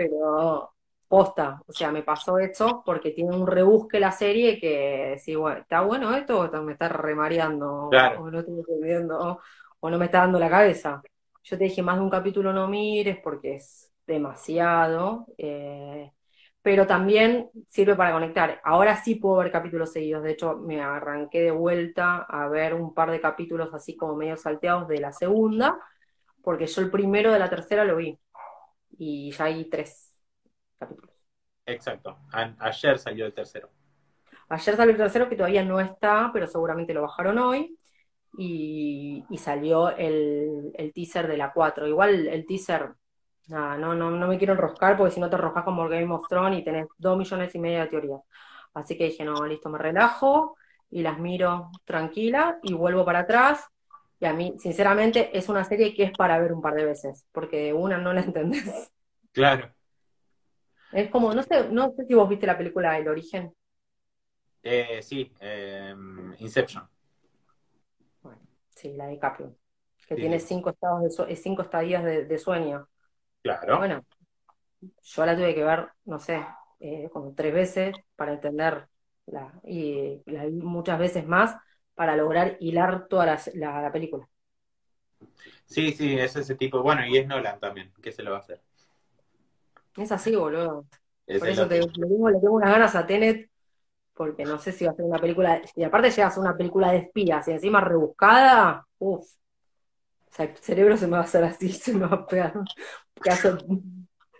Pero 0.00 0.72
posta, 1.06 1.60
o 1.66 1.72
sea, 1.72 1.92
me 1.92 2.02
pasó 2.02 2.38
esto 2.38 2.82
porque 2.86 3.10
tiene 3.10 3.36
un 3.36 3.46
rebusque 3.46 4.00
la 4.00 4.12
serie 4.12 4.58
que 4.58 5.18
sí, 5.18 5.34
bueno, 5.34 5.60
¿está 5.60 5.82
bueno 5.82 6.14
esto 6.14 6.40
o 6.40 6.62
me 6.62 6.72
está 6.72 6.88
remareando? 6.88 7.90
O 8.18 8.30
no 8.30 8.38
estoy 8.38 8.60
entendiendo, 8.60 9.38
o 9.80 9.90
no 9.90 9.98
me 9.98 10.06
está 10.06 10.20
dando 10.20 10.38
la 10.38 10.48
cabeza. 10.48 11.02
Yo 11.42 11.58
te 11.58 11.64
dije, 11.64 11.82
más 11.82 11.96
de 11.98 12.04
un 12.04 12.08
capítulo 12.08 12.50
no 12.54 12.66
mires 12.66 13.18
porque 13.22 13.56
es 13.56 13.92
demasiado, 14.06 15.26
eh, 15.36 16.10
pero 16.62 16.86
también 16.86 17.50
sirve 17.68 17.94
para 17.94 18.12
conectar. 18.12 18.58
Ahora 18.64 18.96
sí 18.96 19.16
puedo 19.16 19.36
ver 19.36 19.52
capítulos 19.52 19.92
seguidos, 19.92 20.22
de 20.22 20.30
hecho 20.30 20.56
me 20.56 20.80
arranqué 20.80 21.42
de 21.42 21.50
vuelta 21.50 22.22
a 22.22 22.48
ver 22.48 22.72
un 22.72 22.94
par 22.94 23.10
de 23.10 23.20
capítulos 23.20 23.74
así 23.74 23.96
como 23.96 24.16
medio 24.16 24.36
salteados 24.36 24.88
de 24.88 24.98
la 24.98 25.12
segunda, 25.12 25.78
porque 26.42 26.66
yo 26.66 26.80
el 26.80 26.90
primero 26.90 27.32
de 27.32 27.38
la 27.38 27.50
tercera 27.50 27.84
lo 27.84 27.96
vi 27.96 28.18
y 29.00 29.30
ya 29.30 29.44
hay 29.44 29.64
tres 29.64 30.14
capítulos. 30.78 31.10
Exacto, 31.64 32.18
ayer 32.58 32.98
salió 32.98 33.24
el 33.24 33.32
tercero. 33.32 33.70
Ayer 34.50 34.76
salió 34.76 34.92
el 34.92 34.98
tercero 34.98 35.26
que 35.26 35.36
todavía 35.36 35.64
no 35.64 35.80
está, 35.80 36.28
pero 36.32 36.46
seguramente 36.46 36.92
lo 36.92 37.02
bajaron 37.02 37.38
hoy. 37.38 37.76
Y, 38.36 39.24
salió 39.38 39.90
el, 39.96 40.72
el, 40.74 40.92
teaser 40.92 41.26
de 41.28 41.36
la 41.36 41.52
4. 41.52 41.86
Igual 41.86 42.28
el 42.28 42.46
teaser 42.46 42.94
Nada, 43.48 43.76
no, 43.76 43.94
no, 43.94 44.12
no 44.12 44.28
me 44.28 44.38
quiero 44.38 44.52
enroscar 44.52 44.96
porque 44.96 45.12
si 45.12 45.20
no 45.20 45.28
te 45.28 45.34
enroscas 45.34 45.64
como 45.64 45.88
Game 45.88 46.12
of 46.14 46.28
Thrones 46.28 46.60
y 46.60 46.62
tenés 46.62 46.86
dos 46.98 47.18
millones 47.18 47.52
y 47.54 47.58
medio 47.58 47.80
de 47.80 47.86
teorías. 47.88 48.20
Así 48.74 48.96
que 48.96 49.06
dije, 49.06 49.24
no, 49.24 49.44
listo, 49.44 49.68
me 49.70 49.78
relajo 49.78 50.56
y 50.90 51.02
las 51.02 51.18
miro 51.18 51.70
tranquila 51.84 52.60
y 52.62 52.74
vuelvo 52.74 53.04
para 53.04 53.20
atrás. 53.20 53.66
Y 54.20 54.26
a 54.26 54.32
mí, 54.34 54.54
sinceramente, 54.58 55.36
es 55.36 55.48
una 55.48 55.64
serie 55.64 55.94
que 55.94 56.04
es 56.04 56.12
para 56.12 56.38
ver 56.38 56.52
un 56.52 56.60
par 56.62 56.74
de 56.74 56.84
veces, 56.84 57.24
porque 57.32 57.72
una 57.72 57.98
no 57.98 58.12
la 58.12 58.20
entendés. 58.22 58.92
Claro. 59.32 59.74
Es 60.92 61.10
como, 61.10 61.32
no 61.34 61.42
sé, 61.42 61.68
no 61.70 61.92
sé 61.96 62.04
si 62.06 62.14
vos 62.14 62.28
viste 62.28 62.46
la 62.46 62.58
película 62.58 62.96
El 62.98 63.08
Origen. 63.08 63.52
Eh, 64.62 65.00
sí, 65.02 65.32
eh, 65.40 65.94
Inception. 66.38 66.88
Bueno, 68.22 68.40
sí, 68.74 68.92
la 68.94 69.06
de 69.06 69.18
Caprio, 69.18 69.56
que 70.06 70.16
tiene 70.16 70.38
cinco 70.40 70.70
estados 70.70 71.02
de 71.16 71.36
cinco 71.36 71.62
estadías 71.62 72.04
de 72.04 72.38
sueño. 72.38 72.88
Claro. 73.42 73.78
Bueno, 73.78 74.04
yo 75.02 75.26
la 75.26 75.36
tuve 75.36 75.54
que 75.54 75.64
ver, 75.64 75.88
no 76.04 76.18
sé, 76.18 76.44
eh, 76.80 77.08
como 77.12 77.34
tres 77.34 77.52
veces 77.54 77.96
para 78.16 78.32
entender 78.32 78.88
y 79.64 80.22
la 80.26 80.46
vi 80.46 80.52
muchas 80.60 80.98
veces 80.98 81.26
más 81.26 81.56
para 82.00 82.16
lograr 82.16 82.56
hilar 82.60 83.08
toda 83.08 83.38
la, 83.52 83.92
película. 83.92 84.26
Sí, 85.66 85.92
sí, 85.92 86.18
es 86.18 86.34
ese 86.34 86.54
tipo. 86.54 86.80
Bueno, 86.82 87.04
y 87.04 87.18
es 87.18 87.26
Nolan 87.26 87.60
también, 87.60 87.92
¿qué 88.00 88.10
se 88.10 88.22
lo 88.22 88.30
va 88.30 88.38
a 88.38 88.40
hacer? 88.40 88.62
Es 89.98 90.10
así, 90.10 90.34
boludo. 90.34 90.86
Por 91.26 91.46
eso 91.46 91.68
te, 91.68 91.78
le, 91.78 91.86
tengo, 91.88 92.30
le 92.30 92.40
tengo 92.40 92.54
unas 92.54 92.70
ganas 92.70 92.96
a 92.96 93.06
Tenet, 93.06 93.50
porque 94.14 94.44
no 94.44 94.56
sé 94.56 94.72
si 94.72 94.86
va 94.86 94.92
a 94.92 94.94
ser 94.94 95.04
una 95.04 95.18
película, 95.18 95.60
y 95.76 95.82
aparte 95.82 96.10
llega 96.10 96.28
a 96.28 96.30
ser 96.30 96.40
una 96.40 96.56
película 96.56 96.90
de 96.90 96.98
espías 97.00 97.46
y 97.48 97.50
encima 97.50 97.82
rebuscada, 97.82 98.86
uff. 98.98 99.30
O 100.30 100.32
sea, 100.32 100.46
el 100.46 100.56
cerebro 100.56 100.96
se 100.96 101.06
me 101.06 101.18
va 101.18 101.18
a 101.18 101.24
hacer 101.24 101.44
así, 101.44 101.68
se 101.70 101.92
me 101.92 102.06
va 102.06 102.16
a 102.16 102.26
pegar 102.26 102.56
un 102.56 102.64
pedazo, 103.22 103.58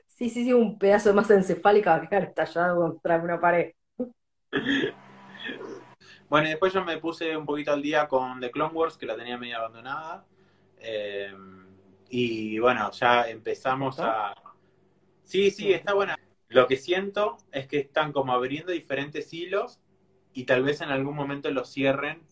sí, 0.07 0.31
sí, 0.31 0.45
sí, 0.45 0.53
un 0.55 0.79
pedazo 0.79 1.13
más 1.13 1.31
encefálico 1.31 1.91
va 1.91 1.97
a 1.97 2.09
quedar 2.09 2.23
estallado 2.25 2.81
contra 2.81 3.19
una 3.19 3.39
pared. 3.39 3.73
Bueno, 6.31 6.47
y 6.47 6.51
después 6.51 6.73
yo 6.73 6.85
me 6.85 6.97
puse 6.99 7.37
un 7.37 7.45
poquito 7.45 7.73
al 7.73 7.83
día 7.83 8.07
con 8.07 8.39
The 8.39 8.53
Clone 8.53 8.73
Wars, 8.73 8.97
que 8.97 9.05
la 9.05 9.17
tenía 9.17 9.37
medio 9.37 9.59
abandonada. 9.59 10.25
Eh, 10.79 11.35
y 12.09 12.57
bueno, 12.61 12.89
ya 12.93 13.29
empezamos 13.29 13.99
a... 13.99 14.33
Sí, 15.25 15.51
sí, 15.51 15.73
está 15.73 15.93
buena. 15.93 16.17
Lo 16.47 16.69
que 16.69 16.77
siento 16.77 17.37
es 17.51 17.67
que 17.67 17.79
están 17.79 18.13
como 18.13 18.33
abriendo 18.33 18.71
diferentes 18.71 19.33
hilos 19.35 19.81
y 20.33 20.45
tal 20.45 20.63
vez 20.63 20.81
en 20.83 20.91
algún 20.91 21.17
momento 21.17 21.51
los 21.51 21.69
cierren 21.73 22.23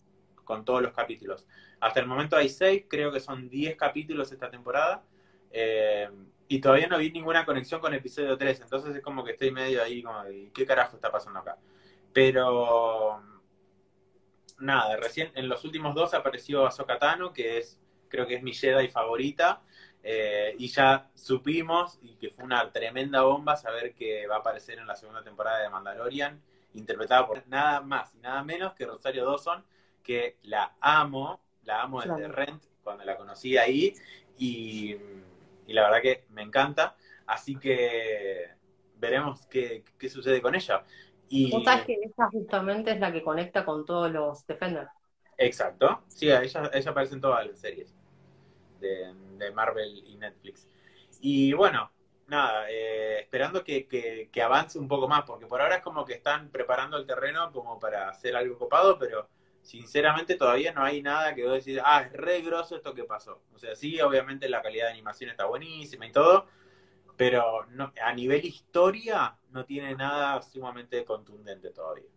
con 0.45 0.63
todos 0.63 0.81
los 0.81 0.93
capítulos. 0.93 1.45
Hasta 1.81 1.99
el 1.99 2.07
momento 2.07 2.37
hay 2.37 2.47
seis, 2.47 2.85
creo 2.87 3.11
que 3.11 3.19
son 3.19 3.49
diez 3.49 3.75
capítulos 3.75 4.31
esta 4.31 4.49
temporada. 4.49 5.03
Eh, 5.51 6.09
y 6.47 6.61
todavía 6.61 6.87
no 6.87 6.97
vi 6.97 7.11
ninguna 7.11 7.45
conexión 7.45 7.81
con 7.81 7.93
episodio 7.93 8.37
3, 8.37 8.61
entonces 8.61 8.95
es 8.95 9.01
como 9.01 9.25
que 9.25 9.31
estoy 9.31 9.51
medio 9.51 9.83
ahí, 9.83 10.01
como, 10.01 10.23
¿qué 10.53 10.65
carajo 10.65 10.95
está 10.95 11.11
pasando 11.11 11.39
acá? 11.39 11.57
Pero, 12.13 13.21
nada, 14.59 14.95
recién 14.97 15.31
en 15.35 15.49
los 15.49 15.63
últimos 15.65 15.95
dos 15.95 16.13
apareció 16.13 16.65
Ahsoka 16.65 16.97
Tano, 16.97 17.33
que 17.33 17.57
es, 17.57 17.79
creo 18.07 18.27
que 18.27 18.35
es 18.35 18.43
mi 18.43 18.53
Jedi 18.53 18.87
favorita, 18.87 19.61
eh, 20.01 20.55
y 20.57 20.67
ya 20.67 21.09
supimos, 21.13 21.99
y 22.01 22.15
que 22.15 22.29
fue 22.29 22.45
una 22.45 22.71
tremenda 22.71 23.21
bomba, 23.21 23.55
saber 23.55 23.93
que 23.93 24.27
va 24.27 24.35
a 24.35 24.39
aparecer 24.39 24.79
en 24.79 24.87
la 24.87 24.95
segunda 24.95 25.23
temporada 25.23 25.59
de 25.59 25.69
Mandalorian, 25.69 26.41
interpretada 26.73 27.27
por 27.27 27.45
nada 27.47 27.81
más 27.81 28.13
y 28.15 28.19
nada 28.19 28.43
menos 28.43 28.73
que 28.73 28.85
Rosario 28.85 29.25
Dawson, 29.25 29.65
que 30.03 30.37
la 30.43 30.75
amo, 30.79 31.41
la 31.63 31.81
amo 31.81 32.01
desde 32.01 32.27
Rent, 32.27 32.63
cuando 32.83 33.03
la 33.03 33.17
conocí 33.17 33.57
ahí, 33.57 33.93
y, 34.37 34.95
la 35.67 35.83
verdad 35.83 36.01
que 36.01 36.25
me 36.29 36.41
encanta, 36.41 36.95
así 37.27 37.55
que 37.57 38.49
veremos 38.95 39.45
qué, 39.47 39.83
sucede 40.09 40.41
con 40.41 40.55
ella. 40.55 40.83
Y, 41.29 41.51
sabes 41.63 41.85
que 41.85 41.93
esa 42.01 42.27
justamente 42.29 42.91
es 42.91 42.99
la 42.99 43.11
que 43.11 43.23
conecta 43.23 43.63
con 43.63 43.85
todos 43.85 44.11
los 44.11 44.45
Defenders. 44.47 44.89
Exacto, 45.37 46.03
sí, 46.07 46.29
ella, 46.29 46.69
ella 46.73 46.91
aparece 46.91 47.15
en 47.15 47.21
todas 47.21 47.47
las 47.47 47.59
series 47.59 47.95
de, 48.79 49.51
Marvel 49.53 50.03
y 50.05 50.17
Netflix. 50.17 50.67
Y 51.21 51.53
bueno, 51.53 51.91
nada, 52.27 52.69
eh, 52.69 53.19
esperando 53.21 53.63
que, 53.63 53.87
que, 53.87 54.41
avance 54.41 54.77
un 54.77 54.87
poco 54.87 55.07
más, 55.07 55.23
porque 55.23 55.45
por 55.45 55.61
ahora 55.61 55.77
es 55.77 55.81
como 55.81 56.05
que 56.05 56.13
están 56.13 56.49
preparando 56.49 56.97
el 56.97 57.05
terreno 57.05 57.51
como 57.51 57.79
para 57.79 58.09
hacer 58.09 58.35
algo 58.35 58.57
copado, 58.57 58.97
pero 58.97 59.27
sinceramente 59.61 60.35
todavía 60.35 60.71
no 60.71 60.83
hay 60.83 61.01
nada 61.01 61.35
que 61.35 61.45
vos 61.45 61.63
decís, 61.63 61.81
ah, 61.83 62.01
es 62.01 62.13
re 62.13 62.41
grosso 62.41 62.75
esto 62.75 62.93
que 62.93 63.03
pasó. 63.03 63.41
O 63.53 63.59
sea, 63.59 63.75
sí, 63.75 63.99
obviamente 64.01 64.49
la 64.49 64.61
calidad 64.61 64.85
de 64.85 64.93
animación 64.93 65.29
está 65.29 65.45
buenísima 65.45 66.05
y 66.05 66.11
todo, 66.11 66.47
pero 67.19 67.65
a 68.01 68.13
nivel 68.13 68.45
historia 68.45 69.35
no 69.51 69.65
tiene 69.65 69.93
nada 69.93 70.41
sumamente 70.41 71.03
contundente 71.03 71.71
todavía. 71.71 72.07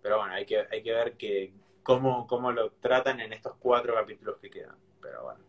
Pero 0.00 0.16
bueno, 0.16 0.32
hay 0.32 0.46
que, 0.46 0.66
hay 0.70 0.82
que 0.82 0.92
ver 0.94 1.18
que, 1.18 1.52
cómo, 1.82 2.26
cómo 2.26 2.50
lo 2.50 2.70
tratan 2.72 3.20
en 3.20 3.34
estos 3.34 3.56
cuatro 3.58 3.94
capítulos 3.94 4.38
que 4.40 4.48
quedan. 4.48 4.76
Pero 5.02 5.24
bueno. 5.24 5.40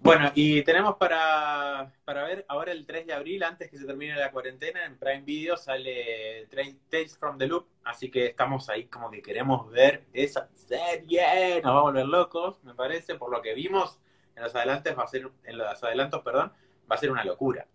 Bueno, 0.00 0.32
y 0.34 0.64
tenemos 0.64 0.96
para, 0.96 1.92
ver 2.04 2.44
ahora 2.48 2.72
el 2.72 2.84
3 2.84 3.06
de 3.06 3.12
abril, 3.12 3.44
antes 3.44 3.70
que 3.70 3.78
se 3.78 3.86
termine 3.86 4.16
la 4.16 4.32
cuarentena, 4.32 4.84
en 4.84 4.98
Prime 4.98 5.22
Video 5.22 5.56
sale 5.56 6.48
Tales 6.90 7.16
from 7.16 7.38
the 7.38 7.46
Loop, 7.46 7.68
así 7.84 8.10
que 8.10 8.26
estamos 8.26 8.68
ahí 8.68 8.86
como 8.86 9.12
que 9.12 9.22
queremos 9.22 9.70
ver 9.70 10.06
esa 10.12 10.48
serie, 10.54 11.60
nos 11.62 11.72
va 11.72 11.78
a 11.78 11.82
volver 11.82 12.06
locos, 12.06 12.64
me 12.64 12.74
parece, 12.74 13.14
por 13.14 13.30
lo 13.30 13.40
que 13.40 13.54
vimos 13.54 14.00
en 14.34 14.42
los 14.42 14.52
adelantos 14.56 14.98
va 14.98 15.04
a 15.04 15.06
ser, 15.06 15.30
en 15.44 15.56
los 15.56 15.84
adelantos, 15.84 16.20
perdón, 16.22 16.52
va 16.90 16.96
a 16.96 16.98
ser 16.98 17.12
una 17.12 17.24
locura. 17.24 17.68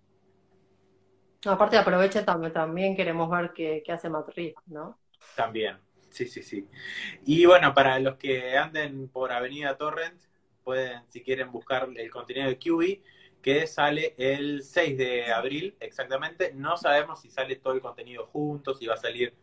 Aparte 1.46 1.78
aproveche 1.78 2.24
también, 2.24 2.52
también 2.52 2.96
queremos 2.96 3.30
ver 3.30 3.52
qué, 3.54 3.84
hace 3.92 4.10
Matt 4.10 4.30
¿no? 4.68 5.00
También, 5.36 5.78
sí, 6.10 6.28
sí, 6.28 6.44
sí. 6.44 6.68
Y 7.26 7.46
bueno, 7.46 7.74
para 7.74 8.00
los 8.00 8.18
que 8.18 8.58
anden 8.58 9.08
por 9.08 9.32
Avenida 9.32 9.78
Torrent, 9.78 10.20
pueden, 10.64 11.02
si 11.10 11.22
quieren, 11.22 11.52
buscar 11.52 11.88
el 11.96 12.10
contenido 12.10 12.48
de 12.48 12.60
QB, 12.60 13.02
que 13.42 13.68
sale 13.68 14.16
el 14.18 14.64
6 14.64 14.98
de 14.98 15.32
abril 15.32 15.76
exactamente. 15.80 16.52
No 16.54 16.78
sabemos 16.78 17.22
si 17.22 17.30
sale 17.30 17.56
todo 17.56 17.74
el 17.74 17.82
contenido 17.82 18.26
juntos, 18.28 18.80
si 18.80 18.86
va 18.86 18.96
a 18.96 18.98
salir 18.98 19.34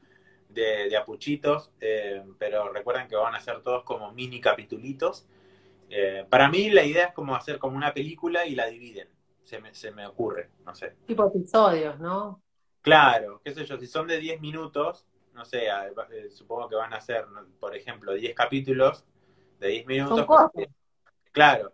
de, 0.51 0.97
apuchitos, 0.97 1.71
eh, 1.81 2.23
pero 2.39 2.73
recuerden 2.73 3.09
que 3.09 3.17
van 3.17 3.35
a 3.35 3.41
ser 3.41 3.63
todos 3.63 3.85
como 3.85 4.13
mini 4.13 4.41
capitulitos. 4.41 5.27
Eh, 5.91 6.27
para 6.29 6.49
mí 6.49 6.71
la 6.71 6.85
idea 6.85 7.07
es 7.07 7.15
como 7.15 7.35
hacer 7.35 7.59
como 7.59 7.77
una 7.77 7.95
película 7.95 8.47
y 8.47 8.55
la 8.55 8.67
dividen, 8.67 9.09
se 9.47 9.61
me, 9.61 9.73
se 9.75 9.93
me 9.93 10.05
ocurre, 10.05 10.51
no 10.65 10.75
sé. 10.75 10.97
Tipo 11.07 11.29
episodios, 11.29 12.01
¿no? 12.01 12.43
Claro, 12.83 13.41
qué 13.45 13.55
sé 13.55 13.65
yo, 13.65 13.79
si 13.79 13.87
son 13.87 14.09
de 14.09 14.19
10 14.19 14.41
minutos, 14.41 15.07
no 15.35 15.45
sé, 15.45 15.69
eh, 15.69 16.31
supongo 16.31 16.69
que 16.69 16.75
van 16.75 16.93
a 16.93 17.01
ser, 17.01 17.25
por 17.61 17.77
ejemplo, 17.77 18.13
10 18.13 18.35
capítulos 18.35 19.05
de 19.61 19.69
10 19.69 19.87
minutos. 19.87 20.27
Claro, 21.31 21.73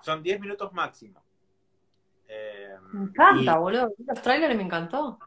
son 0.00 0.22
10 0.22 0.40
minutos 0.40 0.72
máximo. 0.72 1.24
Eh, 2.28 2.76
me 2.92 3.04
encanta, 3.06 3.58
boludo. 3.58 3.92
Los 3.98 4.22
trailers 4.22 4.54
me 4.54 4.62
encantó. 4.62 5.18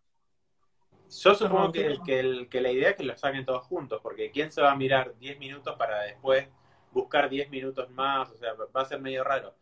Yo 1.09 1.35
supongo 1.35 1.73
que, 1.73 2.47
que, 2.49 2.61
la 2.61 2.71
idea 2.71 2.91
es 2.91 2.95
que 2.95 3.03
los 3.03 3.19
saquen 3.19 3.43
todos 3.43 3.65
juntos, 3.65 3.99
porque 4.01 4.31
¿quién 4.31 4.49
se 4.49 4.61
va 4.61 4.71
a 4.71 4.77
mirar 4.77 5.17
10 5.17 5.39
minutos 5.39 5.75
para 5.75 6.03
después 6.03 6.47
buscar 6.93 7.29
10 7.29 7.49
minutos 7.49 7.89
más? 7.91 8.29
O 8.31 8.37
sea, 8.37 8.53
va 8.53 8.81
a 8.81 8.85
ser 8.85 9.01
medio 9.01 9.25
raro. 9.25 9.53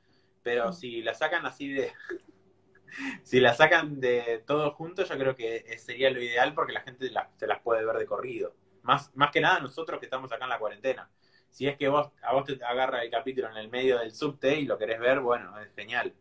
Pero 0.50 0.74
si 0.74 1.04
la 1.04 1.14
sacan 1.14 1.46
así 1.46 1.72
de, 1.72 1.94
si 3.24 3.40
la 3.40 3.54
sacan 3.54 4.00
de 4.00 4.44
todos 4.48 4.74
juntos, 4.74 5.08
yo 5.08 5.16
creo 5.16 5.36
que 5.36 5.78
sería 5.78 6.10
lo 6.10 6.20
ideal 6.20 6.56
porque 6.56 6.74
la 6.74 6.82
gente 6.82 7.12
se 7.36 7.46
las 7.46 7.60
puede 7.60 7.86
ver 7.86 7.98
de 7.98 8.08
corrido. 8.08 8.56
Más, 8.82 9.16
más 9.16 9.30
que 9.30 9.42
nada 9.42 9.60
nosotros 9.60 10.00
que 10.00 10.08
estamos 10.08 10.32
acá 10.32 10.46
en 10.46 10.50
la 10.50 10.58
cuarentena. 10.58 11.08
Si 11.52 11.68
es 11.68 11.78
que 11.78 11.88
vos, 11.88 12.10
a 12.24 12.34
vos 12.34 12.46
te 12.46 12.66
agarra 12.66 13.04
el 13.04 13.12
capítulo 13.12 13.52
en 13.52 13.58
el 13.58 13.70
medio 13.70 14.00
del 14.00 14.12
subte 14.12 14.60
y 14.60 14.66
lo 14.66 14.80
querés 14.80 15.00
ver, 15.00 15.20
bueno, 15.20 15.60
es 15.60 15.72
genial. 15.76 16.16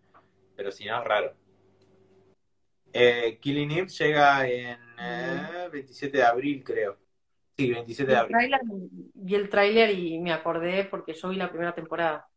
Pero 0.55 0.71
si 0.73 0.85
no, 0.85 0.99
es 0.99 1.05
raro. 1.05 1.33
Eh, 2.93 3.39
Killing 3.41 3.71
Eve 3.71 3.89
llega 3.89 4.47
en 4.47 4.79
27 5.73 6.07
eh, 6.07 6.21
de 6.21 6.27
abril, 6.27 6.63
creo. 6.63 6.99
Sí, 7.57 7.71
27 7.73 8.13
de 8.13 8.19
abril. 8.19 8.37
vi 9.15 9.35
el 9.35 9.49
tráiler 9.49 9.99
y 9.99 10.19
me 10.19 10.33
acordé 10.33 10.85
porque 10.85 11.15
yo 11.15 11.31
vi 11.31 11.37
la 11.37 11.49
primera 11.49 11.75
temporada. 11.75 12.28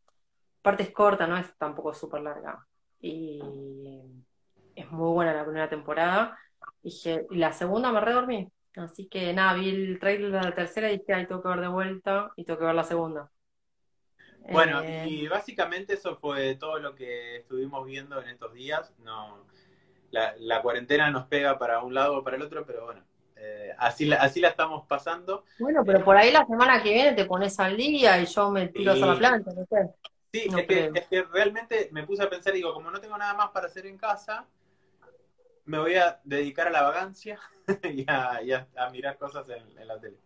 Parte 0.62 0.84
es 0.84 0.90
corta, 0.92 1.26
no 1.26 1.36
es 1.36 1.54
tampoco 1.58 1.92
súper 1.92 2.22
larga. 2.22 2.64
Y 3.00 3.40
es 4.74 4.90
muy 4.90 5.12
buena 5.12 5.34
la 5.34 5.44
primera 5.44 5.68
temporada. 5.68 6.38
Y 6.82 6.92
la 7.30 7.52
segunda 7.52 7.92
me 7.92 8.00
redormí. 8.00 8.50
Así 8.76 9.06
que 9.08 9.32
nada, 9.34 9.54
vi 9.54 9.68
el 9.68 9.98
trailer 9.98 10.32
de 10.32 10.40
la 10.40 10.54
tercera 10.54 10.90
y 10.90 10.98
dije, 10.98 11.12
ay, 11.12 11.26
tengo 11.26 11.42
que 11.42 11.48
ver 11.48 11.60
de 11.60 11.68
vuelta 11.68 12.32
y 12.36 12.44
tengo 12.44 12.58
que 12.58 12.64
ver 12.64 12.74
la 12.74 12.84
segunda. 12.84 13.30
Bueno, 14.50 14.80
eh, 14.82 15.06
y 15.08 15.28
básicamente 15.28 15.94
eso 15.94 16.16
fue 16.16 16.56
todo 16.56 16.78
lo 16.78 16.94
que 16.94 17.36
estuvimos 17.36 17.84
viendo 17.86 18.20
en 18.20 18.28
estos 18.28 18.52
días. 18.54 18.92
No, 18.98 19.46
la, 20.10 20.62
cuarentena 20.62 21.10
nos 21.10 21.26
pega 21.26 21.58
para 21.58 21.82
un 21.82 21.94
lado 21.94 22.18
o 22.18 22.24
para 22.24 22.36
el 22.36 22.42
otro, 22.42 22.64
pero 22.66 22.86
bueno, 22.86 23.04
eh, 23.36 23.72
así, 23.78 24.06
la, 24.06 24.16
así 24.16 24.40
la 24.40 24.48
estamos 24.48 24.86
pasando. 24.86 25.44
Bueno, 25.58 25.82
pero 25.84 26.04
por 26.04 26.16
ahí 26.16 26.32
la 26.32 26.46
semana 26.46 26.82
que 26.82 26.92
viene 26.92 27.12
te 27.12 27.24
pones 27.24 27.58
al 27.60 27.76
día 27.76 28.20
y 28.20 28.26
yo 28.26 28.50
me 28.50 28.68
tiro 28.68 28.92
a 28.92 28.96
la 28.96 29.16
planta, 29.16 29.52
no 29.52 29.64
sé. 29.64 29.90
Sí, 30.32 30.48
es, 30.56 31.06
que, 31.08 31.22
realmente 31.30 31.90
me 31.92 32.06
puse 32.06 32.22
a 32.22 32.30
pensar, 32.30 32.54
digo, 32.54 32.72
como 32.72 32.90
no 32.90 33.00
tengo 33.00 33.18
nada 33.18 33.34
más 33.34 33.50
para 33.50 33.66
hacer 33.66 33.86
en 33.86 33.98
casa, 33.98 34.46
me 35.66 35.78
voy 35.78 35.96
a 35.96 36.20
dedicar 36.24 36.68
a 36.68 36.70
la 36.70 36.82
vagancia 36.82 37.38
y, 37.84 38.06
a, 38.08 38.40
mirar 38.90 39.18
cosas 39.18 39.46
en, 39.50 39.86
la 39.86 40.00
tele. 40.00 40.16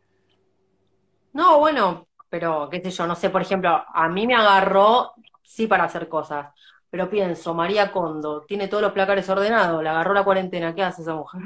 No, 1.32 1.58
bueno, 1.58 2.06
pero 2.28 2.68
qué 2.70 2.80
sé 2.80 2.90
yo, 2.90 3.06
no 3.08 3.16
sé, 3.16 3.30
por 3.30 3.42
ejemplo, 3.42 3.84
a 3.92 4.08
mí 4.08 4.28
me 4.28 4.36
agarró, 4.36 5.14
sí, 5.42 5.66
para 5.66 5.84
hacer 5.84 6.08
cosas, 6.08 6.54
pero 6.88 7.10
pienso, 7.10 7.52
María 7.52 7.90
Condo, 7.90 8.42
tiene 8.42 8.68
todos 8.68 8.84
los 8.84 8.92
placares 8.92 9.28
ordenados, 9.28 9.82
la 9.82 9.90
agarró 9.90 10.14
la 10.14 10.24
cuarentena, 10.24 10.72
¿qué 10.72 10.84
hace 10.84 11.02
esa 11.02 11.14
mujer? 11.14 11.42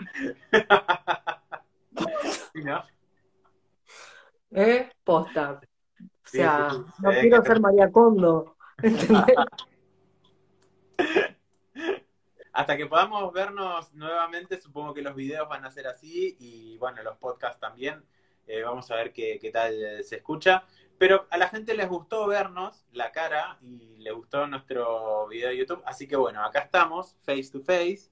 ¿No? 2.55 2.83
¿Eh? 4.53 4.91
Posta. 5.03 5.61
O 6.31 6.37
sea, 6.37 6.71
no 7.01 7.11
quiero 7.11 7.43
ser 7.43 7.61
María 7.61 7.91
Condo. 7.91 8.55
Hasta 12.53 12.77
que 12.77 12.87
podamos 12.87 13.33
vernos 13.33 13.93
nuevamente, 13.95 14.61
supongo 14.61 14.95
que 14.95 15.03
los 15.03 15.17
videos 15.17 15.49
van 15.49 15.65
a 15.65 15.73
ser 15.73 15.89
así 15.89 16.37
y 16.39 16.79
bueno, 16.79 17.03
los 17.03 17.17
podcasts 17.17 17.59
también. 17.59 18.05
Eh, 18.47 18.63
vamos 18.63 18.89
a 18.93 18.97
ver 18.97 19.13
qué, 19.13 19.51
tal 19.53 20.05
se 20.05 20.17
escucha. 20.17 20.63
Pero 20.99 21.27
a 21.31 21.37
la 21.37 21.49
gente 21.49 21.75
les 21.75 21.89
gustó 21.89 22.29
vernos 22.29 22.87
la 22.93 23.11
cara 23.11 23.59
y 23.61 23.97
le 23.99 24.13
gustó 24.13 24.47
nuestro 24.47 25.27
video 25.27 25.49
de 25.49 25.57
YouTube. 25.57 25.83
Así 25.85 26.07
que 26.07 26.15
bueno, 26.15 26.45
acá 26.45 26.61
estamos, 26.61 27.17
face 27.25 27.51
to 27.51 27.61
face 27.61 28.11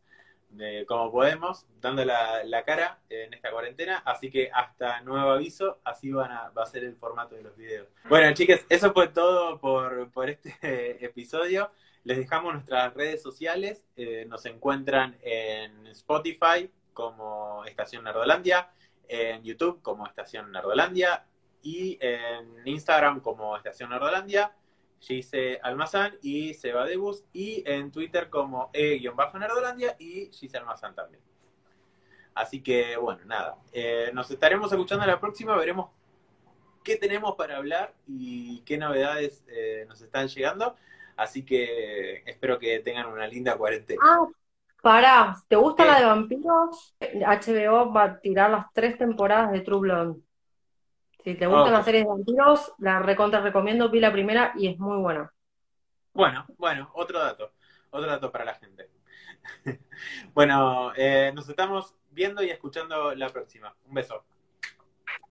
como 0.86 1.12
podemos, 1.12 1.66
dando 1.80 2.04
la, 2.04 2.62
cara 2.64 3.00
en 3.08 3.32
esta 3.34 3.50
cuarentena. 3.50 3.98
Así 4.04 4.30
que 4.30 4.50
hasta 4.52 5.00
nuevo 5.02 5.30
aviso, 5.30 5.78
así 5.84 6.10
van 6.10 6.32
a, 6.32 6.48
va 6.50 6.62
a 6.62 6.66
ser 6.66 6.84
el 6.84 6.96
formato 6.96 7.34
de 7.34 7.42
los 7.42 7.56
videos. 7.56 7.88
Bueno, 8.08 8.32
chicas, 8.34 8.64
eso 8.68 8.92
fue 8.92 9.08
todo 9.08 9.58
por, 9.60 10.30
este 10.30 10.54
episodio. 11.04 11.70
Les 12.04 12.16
dejamos 12.16 12.54
nuestras 12.54 12.94
redes 12.94 13.22
sociales. 13.22 13.84
Eh, 13.96 14.24
nos 14.28 14.46
encuentran 14.46 15.16
en 15.22 15.86
Spotify 15.88 16.70
como 16.92 17.64
Estación 17.64 18.04
Nerdolandia, 18.04 18.70
en 19.06 19.42
YouTube 19.44 19.80
como 19.82 20.06
Estación 20.06 20.50
Nerdolandia 20.50 21.24
y 21.62 21.98
en 22.00 22.66
Instagram 22.66 23.20
como 23.20 23.56
Estación 23.56 23.90
Nerdolandia. 23.90 24.52
Gise 25.00 25.60
Almazán 25.62 26.18
y 26.22 26.54
Seba 26.54 26.84
Debus, 26.84 27.24
y 27.32 27.62
en 27.66 27.90
Twitter 27.90 28.30
como 28.30 28.70
E-Nerdolandia 28.72 29.96
y 29.98 30.30
Gise 30.32 30.58
Almazán 30.58 30.94
también. 30.94 31.22
Así 32.34 32.62
que, 32.62 32.96
bueno, 32.96 33.24
nada. 33.24 33.56
Eh, 33.72 34.10
nos 34.14 34.30
estaremos 34.30 34.70
escuchando 34.70 35.04
la 35.04 35.18
próxima, 35.18 35.56
veremos 35.56 35.90
qué 36.84 36.96
tenemos 36.96 37.34
para 37.34 37.56
hablar 37.56 37.94
y 38.06 38.60
qué 38.60 38.78
novedades 38.78 39.44
eh, 39.48 39.84
nos 39.88 40.00
están 40.00 40.28
llegando. 40.28 40.76
Así 41.16 41.44
que 41.44 42.22
espero 42.26 42.58
que 42.58 42.78
tengan 42.78 43.06
una 43.06 43.26
linda 43.26 43.56
cuarentena. 43.56 44.00
Ah, 44.02 44.26
pará, 44.80 45.36
¿te 45.48 45.56
gusta 45.56 45.84
la 45.84 45.98
de 45.98 46.06
vampiros? 46.06 46.94
HBO 47.00 47.92
va 47.92 48.04
a 48.04 48.20
tirar 48.20 48.50
las 48.50 48.72
tres 48.72 48.96
temporadas 48.96 49.50
de 49.50 49.60
True 49.60 49.80
Blood. 49.80 50.16
Si 51.28 51.34
te 51.34 51.46
gustan 51.46 51.74
las 51.74 51.84
series 51.84 52.04
de 52.04 52.08
vampiros, 52.08 52.72
la 52.78 53.00
recontra 53.00 53.42
recomiendo. 53.42 53.90
Vi 53.90 54.00
la 54.00 54.10
primera 54.10 54.54
y 54.56 54.66
es 54.66 54.78
muy 54.78 54.96
buena. 54.96 55.30
Bueno, 56.14 56.46
bueno, 56.56 56.90
otro 56.94 57.18
dato. 57.18 57.52
Otro 57.90 58.08
dato 58.08 58.32
para 58.32 58.46
la 58.46 58.54
gente. 58.54 58.88
bueno, 60.32 60.90
eh, 60.96 61.30
nos 61.34 61.46
estamos 61.46 61.94
viendo 62.12 62.42
y 62.42 62.48
escuchando 62.48 63.14
la 63.14 63.28
próxima. 63.28 63.76
Un 63.84 63.92
beso. 63.92 64.24